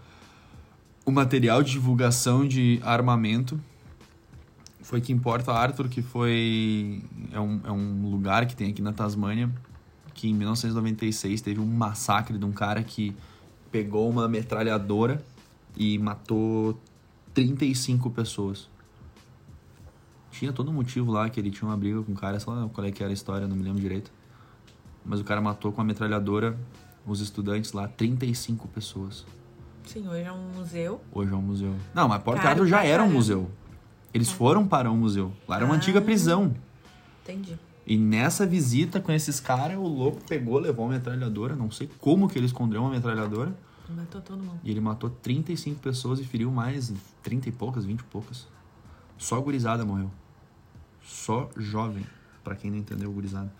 [1.06, 3.60] o material de divulgação de armamento,
[4.82, 8.82] foi que em Port Arthur, que foi é um, é um lugar que tem aqui
[8.82, 9.50] na Tasmânia,
[10.14, 13.16] que em 1996 teve um massacre de um cara que
[13.72, 15.24] pegou uma metralhadora
[15.76, 16.80] e matou
[17.34, 18.70] 35 pessoas.
[20.32, 22.70] Tinha todo um motivo lá que ele tinha uma briga com o cara, sei lá
[22.70, 24.12] qual é que era a história, não me lembro direito.
[25.06, 26.58] Mas o cara matou com a metralhadora
[27.06, 29.26] os estudantes lá, 35 pessoas.
[29.86, 31.02] Sim, hoje é um museu.
[31.12, 31.74] Hoje é um museu.
[31.94, 33.50] Não, mas Port Caro Arthur já era um museu.
[34.14, 35.32] Eles foram para um museu.
[35.48, 35.78] Lá era uma Ah.
[35.78, 36.54] antiga prisão.
[37.24, 37.58] Entendi.
[37.86, 41.56] E nessa visita com esses caras, o louco pegou, levou uma metralhadora.
[41.56, 43.54] Não sei como que ele escondeu uma metralhadora.
[43.96, 44.60] Matou todo mundo.
[44.64, 48.48] E ele matou 35 pessoas e feriu mais 30 e poucas, 20 e poucas.
[49.18, 50.12] Só a gurizada morreu.
[51.04, 52.06] Só jovem,
[52.44, 53.52] pra quem não entendeu gurizada.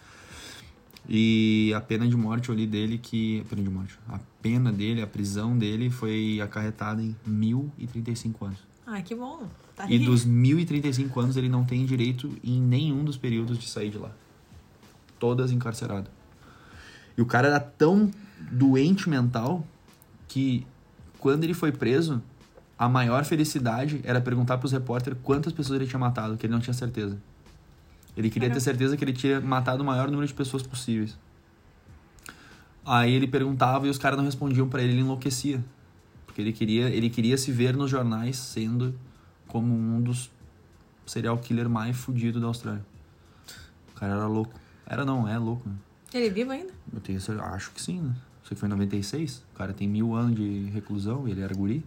[1.10, 3.42] E a pena de morte ali dele que...
[3.42, 4.00] A pena de morte.
[4.08, 8.60] A pena dele, a prisão dele foi acarretada em 1035 anos.
[8.86, 9.48] Ah, que bom.
[9.76, 13.90] Tá E dos 1035 anos ele não tem direito em nenhum dos períodos de sair
[13.90, 14.12] de lá.
[15.20, 16.10] Todas encarcerado.
[17.18, 18.12] E o cara era tão
[18.52, 19.66] doente mental
[20.32, 20.66] que
[21.20, 22.24] quando ele foi preso,
[22.80, 26.62] a maior felicidade era perguntar pros repórteres quantas pessoas ele tinha matado, que ele não
[26.62, 27.22] tinha certeza.
[28.16, 31.18] Ele queria ter certeza que ele tinha matado o maior número de pessoas possíveis.
[32.86, 35.62] Aí ele perguntava e os caras não respondiam pra ele, ele enlouquecia.
[36.26, 38.98] Porque ele queria, ele queria se ver nos jornais sendo
[39.50, 40.32] como um dos
[41.06, 42.86] serial killer mais fudido da Austrália.
[43.94, 44.54] O cara era louco.
[44.86, 45.76] Era não, é louco, né?
[46.14, 46.72] Ele é vivo ainda?
[46.94, 48.16] Eu tenho, acho que sim, né?
[48.52, 49.46] Aqui foi em 96.
[49.54, 51.86] O cara tem mil anos de reclusão e ele era guri.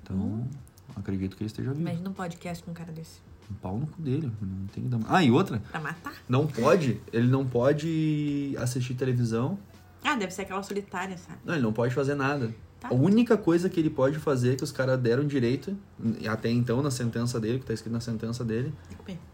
[0.00, 0.46] Então,
[0.94, 1.80] acredito que ele esteja vivo.
[1.80, 3.18] Imagina um podcast com um cara desse.
[3.50, 4.30] Um pau no cu dele.
[4.40, 5.00] Não tem que dar...
[5.08, 5.58] Ah, e outra.
[5.58, 6.14] Pra matar?
[6.28, 7.00] Não pode.
[7.12, 9.58] Ele não pode assistir televisão.
[10.04, 11.40] Ah, deve ser aquela solitária, sabe?
[11.44, 12.54] Não, ele não pode fazer nada.
[12.78, 12.90] Tá.
[12.90, 15.76] A única coisa que ele pode fazer, que os caras deram direito,
[16.30, 18.72] até então na sentença dele, que tá escrito na sentença dele,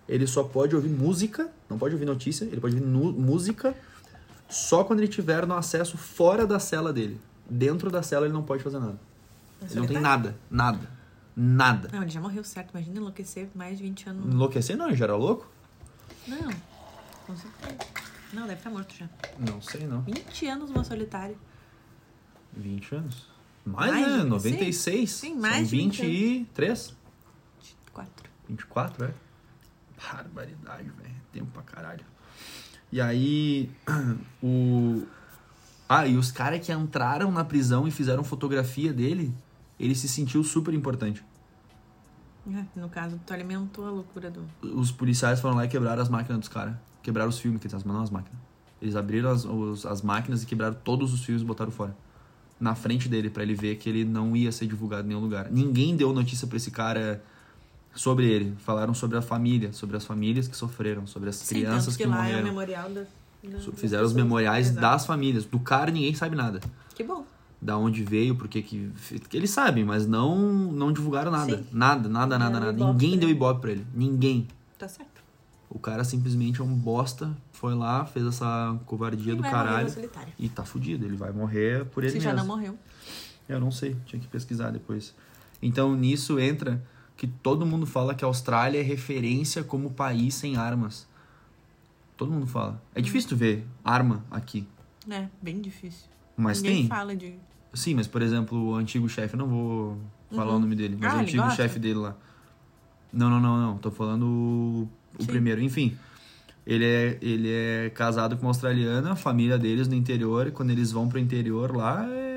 [0.08, 3.74] ele só pode ouvir música, não pode ouvir notícia, ele pode ouvir música
[4.48, 7.20] só quando ele tiver no acesso fora da cela dele.
[7.48, 8.98] Dentro da cela ele não pode fazer nada.
[9.62, 10.90] Ele não tem nada, nada,
[11.36, 11.88] nada.
[11.92, 12.70] Não, ele já morreu, certo?
[12.70, 14.26] Imagina enlouquecer mais de 20 anos.
[14.34, 15.48] Enlouquecer não, ele já era louco?
[16.26, 16.50] Não,
[17.26, 17.76] com certeza.
[18.32, 19.08] Não, deve estar morto já.
[19.38, 20.02] Não sei não.
[20.02, 21.36] 20 anos uma solitária.
[22.56, 23.26] 20 anos.
[23.64, 24.18] Mais, Mais né?
[24.18, 25.10] de- 96.
[25.10, 26.94] sim, mais São de 20 23.
[27.92, 28.30] 4.
[28.48, 29.14] 24, é?
[30.12, 31.14] Barbaridade, velho.
[31.32, 32.04] Tempo pra caralho.
[32.92, 33.70] E aí,
[34.42, 35.02] o.
[35.88, 39.32] Ah, e os caras que entraram na prisão e fizeram fotografia dele,
[39.80, 41.24] ele se sentiu super importante.
[42.50, 44.42] É, no caso, tu alimentou a loucura do.
[44.62, 46.74] Os policiais foram lá e quebraram as máquinas dos caras.
[47.02, 48.38] Quebraram os filmes, que eles não as máquinas.
[48.80, 51.96] Eles abriram as, os- as máquinas e quebraram todos os fios e botaram fora.
[52.60, 55.50] Na frente dele, pra ele ver que ele não ia ser divulgado em nenhum lugar.
[55.50, 57.22] Ninguém deu notícia pra esse cara
[57.94, 58.54] sobre ele.
[58.58, 62.08] Falaram sobre a família, sobre as famílias que sofreram, sobre as Sim, crianças que, que,
[62.08, 62.44] lá é o morreram.
[62.44, 63.00] memorial da.
[63.02, 65.44] da- Fizeram os memoriais das famílias.
[65.44, 66.60] Do cara ninguém sabe nada.
[66.94, 67.24] Que bom.
[67.60, 68.90] Da onde veio, porque que.
[69.28, 70.36] que Eles sabem, mas não,
[70.72, 71.56] não divulgaram nada.
[71.58, 71.66] Sim.
[71.72, 72.72] Nada, nada, nada, nada.
[72.72, 73.84] Ninguém deu ibope pra ele.
[73.94, 74.46] Ninguém.
[74.78, 75.18] Tá certo.
[75.70, 79.92] O cara simplesmente é um bosta, foi lá, fez essa covardia E do caralho
[80.38, 82.30] e tá fudido, ele vai morrer por ele Se mesmo.
[82.30, 82.74] já não morreu.
[83.46, 85.14] Eu não sei, tinha que pesquisar depois.
[85.60, 86.82] Então nisso entra
[87.18, 91.06] que todo mundo fala que a Austrália é referência como país sem armas.
[92.16, 92.80] Todo mundo fala.
[92.94, 94.66] É difícil tu ver arma aqui,
[95.10, 96.06] É, bem difícil.
[96.36, 96.88] mas Ninguém tem.
[96.88, 97.34] fala de.
[97.74, 99.98] Sim, mas por exemplo, o antigo chefe, eu não vou
[100.30, 100.56] falar Uhum.
[100.56, 102.16] o nome dele, mas Ah, o antigo chefe dele lá.
[103.12, 103.78] Não, não, não, não.
[103.78, 104.88] Tô falando o,
[105.18, 105.26] o Sim.
[105.26, 105.60] primeiro.
[105.60, 105.96] Enfim,
[106.66, 110.68] Ele é, ele é casado com uma australiana, a família deles no interior, e quando
[110.70, 112.27] eles vão pro interior lá, é,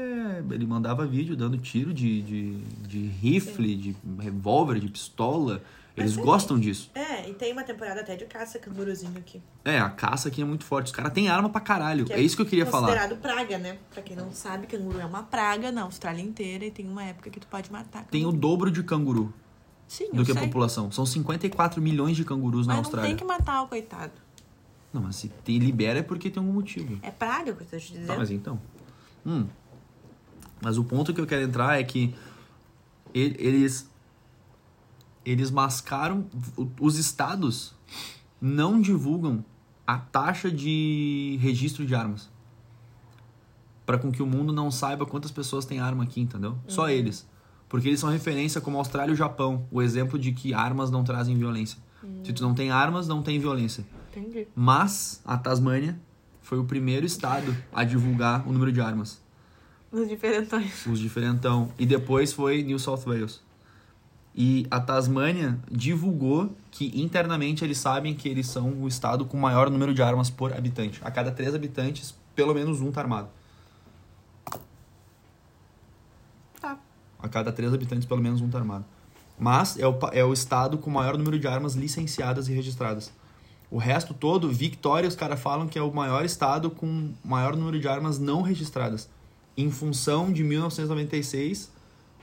[0.51, 5.61] ele mandava vídeo dando tiro de, de, de rifle, de revólver, de pistola.
[5.95, 6.89] Eles Mas é- gostam disso.
[6.95, 9.41] É, e tem uma temporada até de caça canguruzinho aqui.
[9.65, 10.85] É, a caça aqui é muito forte.
[10.87, 12.05] Os caras têm arma pra caralho.
[12.05, 12.87] que é isso que eu queria falar.
[12.87, 13.77] Considerado praga, né?
[13.93, 17.29] Pra quem não sabe, canguru é uma praga na Austrália inteira e tem uma época
[17.29, 18.05] que tu pode matar.
[18.05, 18.39] Tem o canguru.
[18.41, 19.33] dobro de canguru
[19.85, 20.43] Sim, do que a sei.
[20.45, 20.89] população.
[20.91, 23.09] São 54 milhões de cangurus na Mas não Austrália.
[23.09, 24.13] tem que matar o coitado.
[24.93, 26.99] Não, mas se tem, libera é porque tem algum motivo.
[27.01, 28.07] É praga, o que eu tô te dizendo.
[28.07, 28.57] Tá, mas então.
[29.25, 29.45] Hum.
[30.61, 32.13] Mas o ponto que eu quero entrar é que
[33.13, 33.89] eles
[35.23, 36.25] eles mascaram
[36.79, 37.75] os estados
[38.39, 39.45] não divulgam
[39.85, 42.29] a taxa de registro de armas.
[43.85, 46.57] Pra com que o mundo não saiba quantas pessoas têm arma aqui, entendeu?
[46.67, 47.27] Só eles.
[47.67, 51.03] Porque eles são referência como Austrália e o Japão, o exemplo de que armas não
[51.03, 51.77] trazem violência.
[52.23, 53.85] Se tu não tem armas, não tem violência.
[54.11, 54.47] Entendi.
[54.55, 55.99] Mas a Tasmânia
[56.41, 59.20] foi o primeiro estado a divulgar o número de armas,
[59.91, 60.85] Os diferentões.
[60.85, 61.71] os diferentão.
[61.77, 63.41] E depois foi New South Wales.
[64.33, 69.69] E a Tasmânia divulgou que internamente eles sabem que eles são o estado com maior
[69.69, 71.01] número de armas por habitante.
[71.03, 73.27] A cada três habitantes, pelo menos um tá armado.
[76.61, 76.79] Tá.
[77.19, 78.85] A cada três habitantes, pelo menos um tá armado.
[79.37, 83.11] Mas é o, é o estado com maior número de armas licenciadas e registradas.
[83.69, 87.79] O resto todo, Victoria, os caras falam que é o maior estado com maior número
[87.79, 89.09] de armas não registradas.
[89.55, 91.71] Em função de 1996,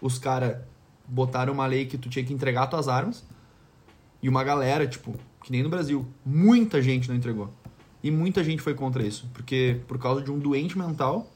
[0.01, 0.59] os caras
[1.07, 3.25] botaram uma lei que tu tinha que entregar tuas armas.
[4.23, 7.51] E uma galera, tipo, que nem no Brasil, muita gente não entregou.
[8.03, 9.29] E muita gente foi contra isso.
[9.33, 11.31] Porque por causa de um doente mental,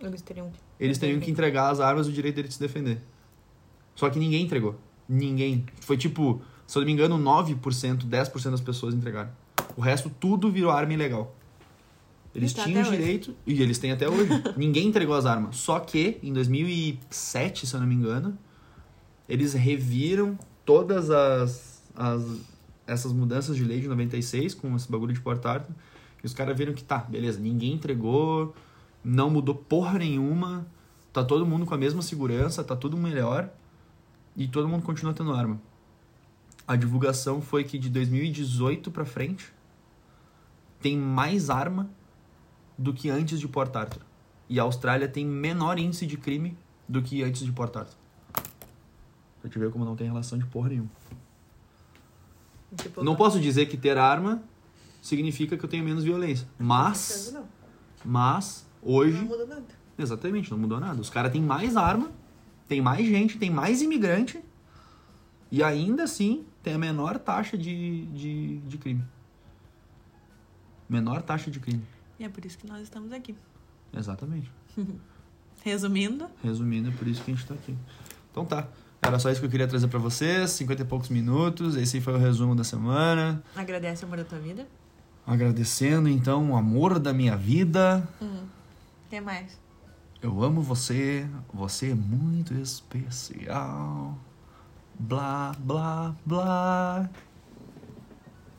[0.00, 0.58] Eles teriam que.
[0.78, 3.00] eles teriam que entregar as armas e o direito dele de se defender.
[3.94, 4.76] Só que ninguém entregou.
[5.08, 5.64] Ninguém.
[5.80, 9.30] Foi tipo, se eu não me engano, 9%, 10% das pessoas entregaram.
[9.76, 11.34] O resto tudo virou arma ilegal.
[12.34, 12.98] Eles tá tinham o até hoje.
[12.98, 14.30] direito, e eles têm até hoje.
[14.56, 15.56] ninguém entregou as armas.
[15.56, 18.36] Só que, em 2007, se eu não me engano,
[19.28, 22.22] eles reviram todas as, as
[22.86, 25.66] essas mudanças de lei de 96, com esse bagulho de portar
[26.22, 28.54] e os caras viram que tá, beleza, ninguém entregou,
[29.04, 30.66] não mudou porra nenhuma,
[31.12, 33.50] tá todo mundo com a mesma segurança, tá tudo melhor
[34.34, 35.60] e todo mundo continua tendo arma.
[36.66, 39.52] A divulgação foi que de 2018 pra frente
[40.80, 41.90] tem mais arma
[42.76, 44.02] do que antes de Port Arthur.
[44.48, 46.56] E a Austrália tem menor índice de crime
[46.88, 47.96] do que antes de Port Arthur.
[49.40, 50.90] Pra te ver como não tem relação de porra nenhuma.
[52.76, 54.42] Tipo, Não posso dizer que ter arma
[55.00, 56.46] significa que eu tenho menos violência.
[56.58, 57.46] Mas, Não,
[58.04, 59.64] mas, não hoje, muda nada.
[59.98, 61.00] exatamente, não mudou nada.
[61.00, 62.10] Os caras têm mais arma,
[62.66, 64.42] tem mais gente, tem mais imigrante
[65.50, 69.04] e ainda assim tem a menor taxa de, de, de crime.
[70.88, 71.84] Menor taxa de crime.
[72.18, 73.34] E é por isso que nós estamos aqui.
[73.92, 74.50] Exatamente.
[75.64, 77.74] Resumindo, Resumindo, é por isso que a gente tá aqui.
[78.30, 78.68] Então tá.
[79.00, 80.50] Era só isso que eu queria trazer pra vocês.
[80.50, 81.76] 50 e poucos minutos.
[81.76, 83.42] Esse foi o resumo da semana.
[83.54, 84.66] agradece o amor da tua vida.
[85.26, 88.06] Agradecendo então o amor da minha vida.
[88.20, 89.58] O que mais?
[90.22, 91.28] Eu amo você.
[91.52, 94.18] Você é muito especial.
[94.98, 97.10] Blá, blá, blá.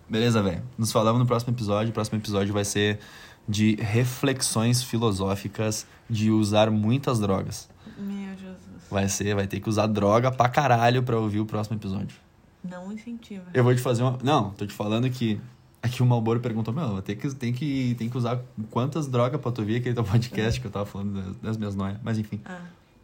[0.08, 0.64] Beleza, velho?
[0.78, 1.90] Nos falamos no próximo episódio.
[1.90, 3.00] O próximo episódio vai ser
[3.48, 7.70] de reflexões filosóficas de usar muitas drogas.
[7.98, 8.58] Meu Jesus.
[8.90, 12.18] Vai ser, vai ter que usar droga pra caralho pra ouvir o próximo episódio.
[12.64, 13.46] Não incentiva.
[13.54, 14.18] Eu vou te fazer uma.
[14.24, 15.40] Não, tô te falando que.
[15.84, 18.42] Aqui o Malboro perguntou, meu, tem que, tem, que, tem que usar
[18.72, 21.76] quantas drogas pra tu ouvir aquele teu podcast que eu tava falando das, das minhas
[21.76, 22.00] noias.
[22.04, 22.42] Mas enfim.
[22.44, 22.62] Ah,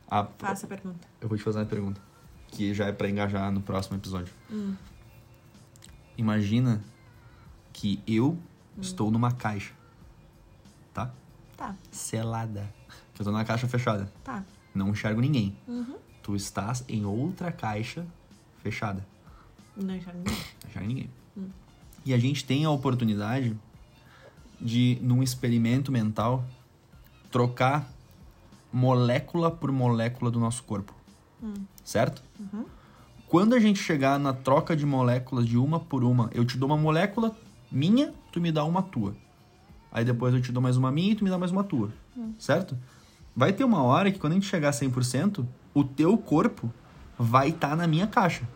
[0.10, 1.08] A, faça a pergunta.
[1.22, 2.02] eu vou te fazer uma pergunta.
[2.48, 4.34] Que já é pra engajar no próximo episódio.
[4.52, 4.74] Hum.
[6.18, 6.82] Imagina
[7.72, 8.38] que eu
[8.80, 9.74] estou numa caixa.
[10.94, 11.12] Tá?
[11.58, 12.74] Tá, Selada.
[13.20, 14.12] Eu tô numa caixa fechada.
[14.24, 14.44] tá.
[14.74, 15.58] Não enxergo ninguém.
[15.68, 15.98] Uhum.
[16.24, 18.06] Tu estás em outra caixa
[18.64, 19.06] fechada.
[19.76, 20.34] Não enxergo ninguém.
[20.64, 21.10] Não enxerga ninguém.
[22.06, 23.56] E a gente tem a oportunidade
[24.60, 26.44] de, num experimento mental,
[27.30, 27.88] trocar
[28.72, 30.94] molécula por molécula do nosso corpo.
[31.84, 32.24] Certo?
[33.28, 36.68] Quando a gente chegar na troca de moléculas de uma por uma, eu te dou
[36.70, 37.36] uma molécula
[37.72, 39.16] minha, tu me dá uma tua.
[39.92, 41.92] Aí depois eu te dou mais uma minha e tu me dá mais uma tua.
[42.40, 42.78] Certo?
[43.36, 46.72] Vai ter uma hora que quando a gente chegar a 100%, o teu corpo
[47.18, 48.48] vai estar na minha caixa.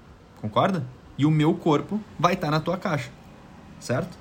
[0.41, 0.85] Concorda?
[1.17, 3.11] E o meu corpo vai estar na tua caixa.
[3.79, 4.17] Certo?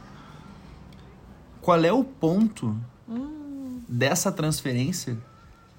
[1.60, 2.76] Qual é o ponto
[3.88, 5.16] dessa transferência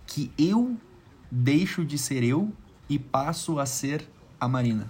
[0.07, 0.77] que eu
[1.29, 2.51] deixo de ser eu
[2.89, 4.07] e passo a ser
[4.39, 4.87] a Marina?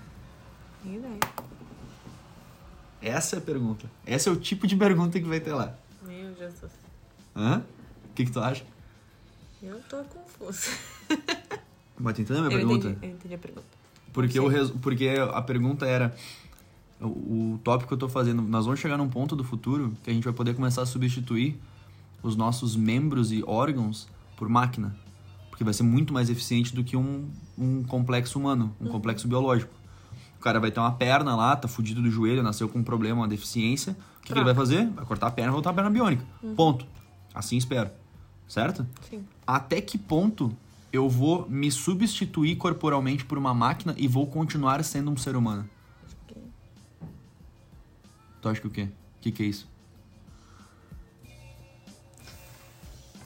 [3.02, 3.90] Essa é a pergunta.
[4.06, 5.76] Esse é o tipo de pergunta que vai ter lá.
[6.38, 6.72] Jesus.
[7.36, 7.64] Hã?
[8.10, 8.64] O que, que tu acha?
[9.62, 10.70] Eu tô confusa.
[12.00, 12.90] Mas tu entendeu a minha eu pergunta?
[12.90, 13.66] entendi, eu entendi a pergunta.
[14.14, 16.16] Porque, o res- porque a pergunta era.
[17.02, 17.06] O,
[17.56, 18.42] o tópico que eu tô fazendo.
[18.42, 21.60] Nós vamos chegar num ponto do futuro que a gente vai poder começar a substituir
[22.24, 24.08] os nossos membros e órgãos
[24.38, 24.96] por máquina.
[25.50, 29.74] Porque vai ser muito mais eficiente do que um, um complexo humano, um complexo biológico.
[30.46, 33.22] O cara vai ter uma perna lá, tá fudido do joelho, nasceu com um problema,
[33.22, 33.94] uma deficiência.
[34.20, 34.88] O que, que ele vai fazer?
[34.92, 36.24] Vai cortar a perna e voltar a perna biônica.
[36.56, 36.86] Ponto.
[37.34, 37.90] Assim espero.
[38.48, 38.86] Certo?
[39.10, 39.26] Sim.
[39.48, 40.56] até que ponto
[40.94, 45.68] eu vou me substituir corporalmente por uma máquina e vou continuar sendo um ser humano?
[46.28, 46.36] que-
[48.40, 48.84] Tu acha que o quê?
[49.18, 49.68] O que, que é isso?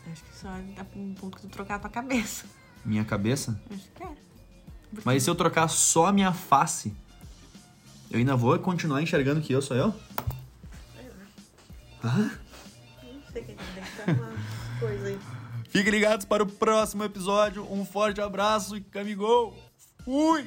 [0.10, 2.46] Acho que só dá um ponto que tu trocar a tua cabeça.
[2.86, 3.62] Minha cabeça?
[3.70, 4.10] Acho que é.
[5.04, 6.96] Mas e se eu trocar só a minha face?
[8.12, 9.94] Eu ainda vou continuar enxergando que eu sou eu?
[12.04, 12.32] Não
[13.32, 14.34] sei o que deve estar uma
[14.80, 15.20] coisa aí.
[15.70, 17.68] Fiquem ligados para o próximo episódio.
[17.72, 19.56] Um forte abraço e camigol!
[20.04, 20.46] Fui!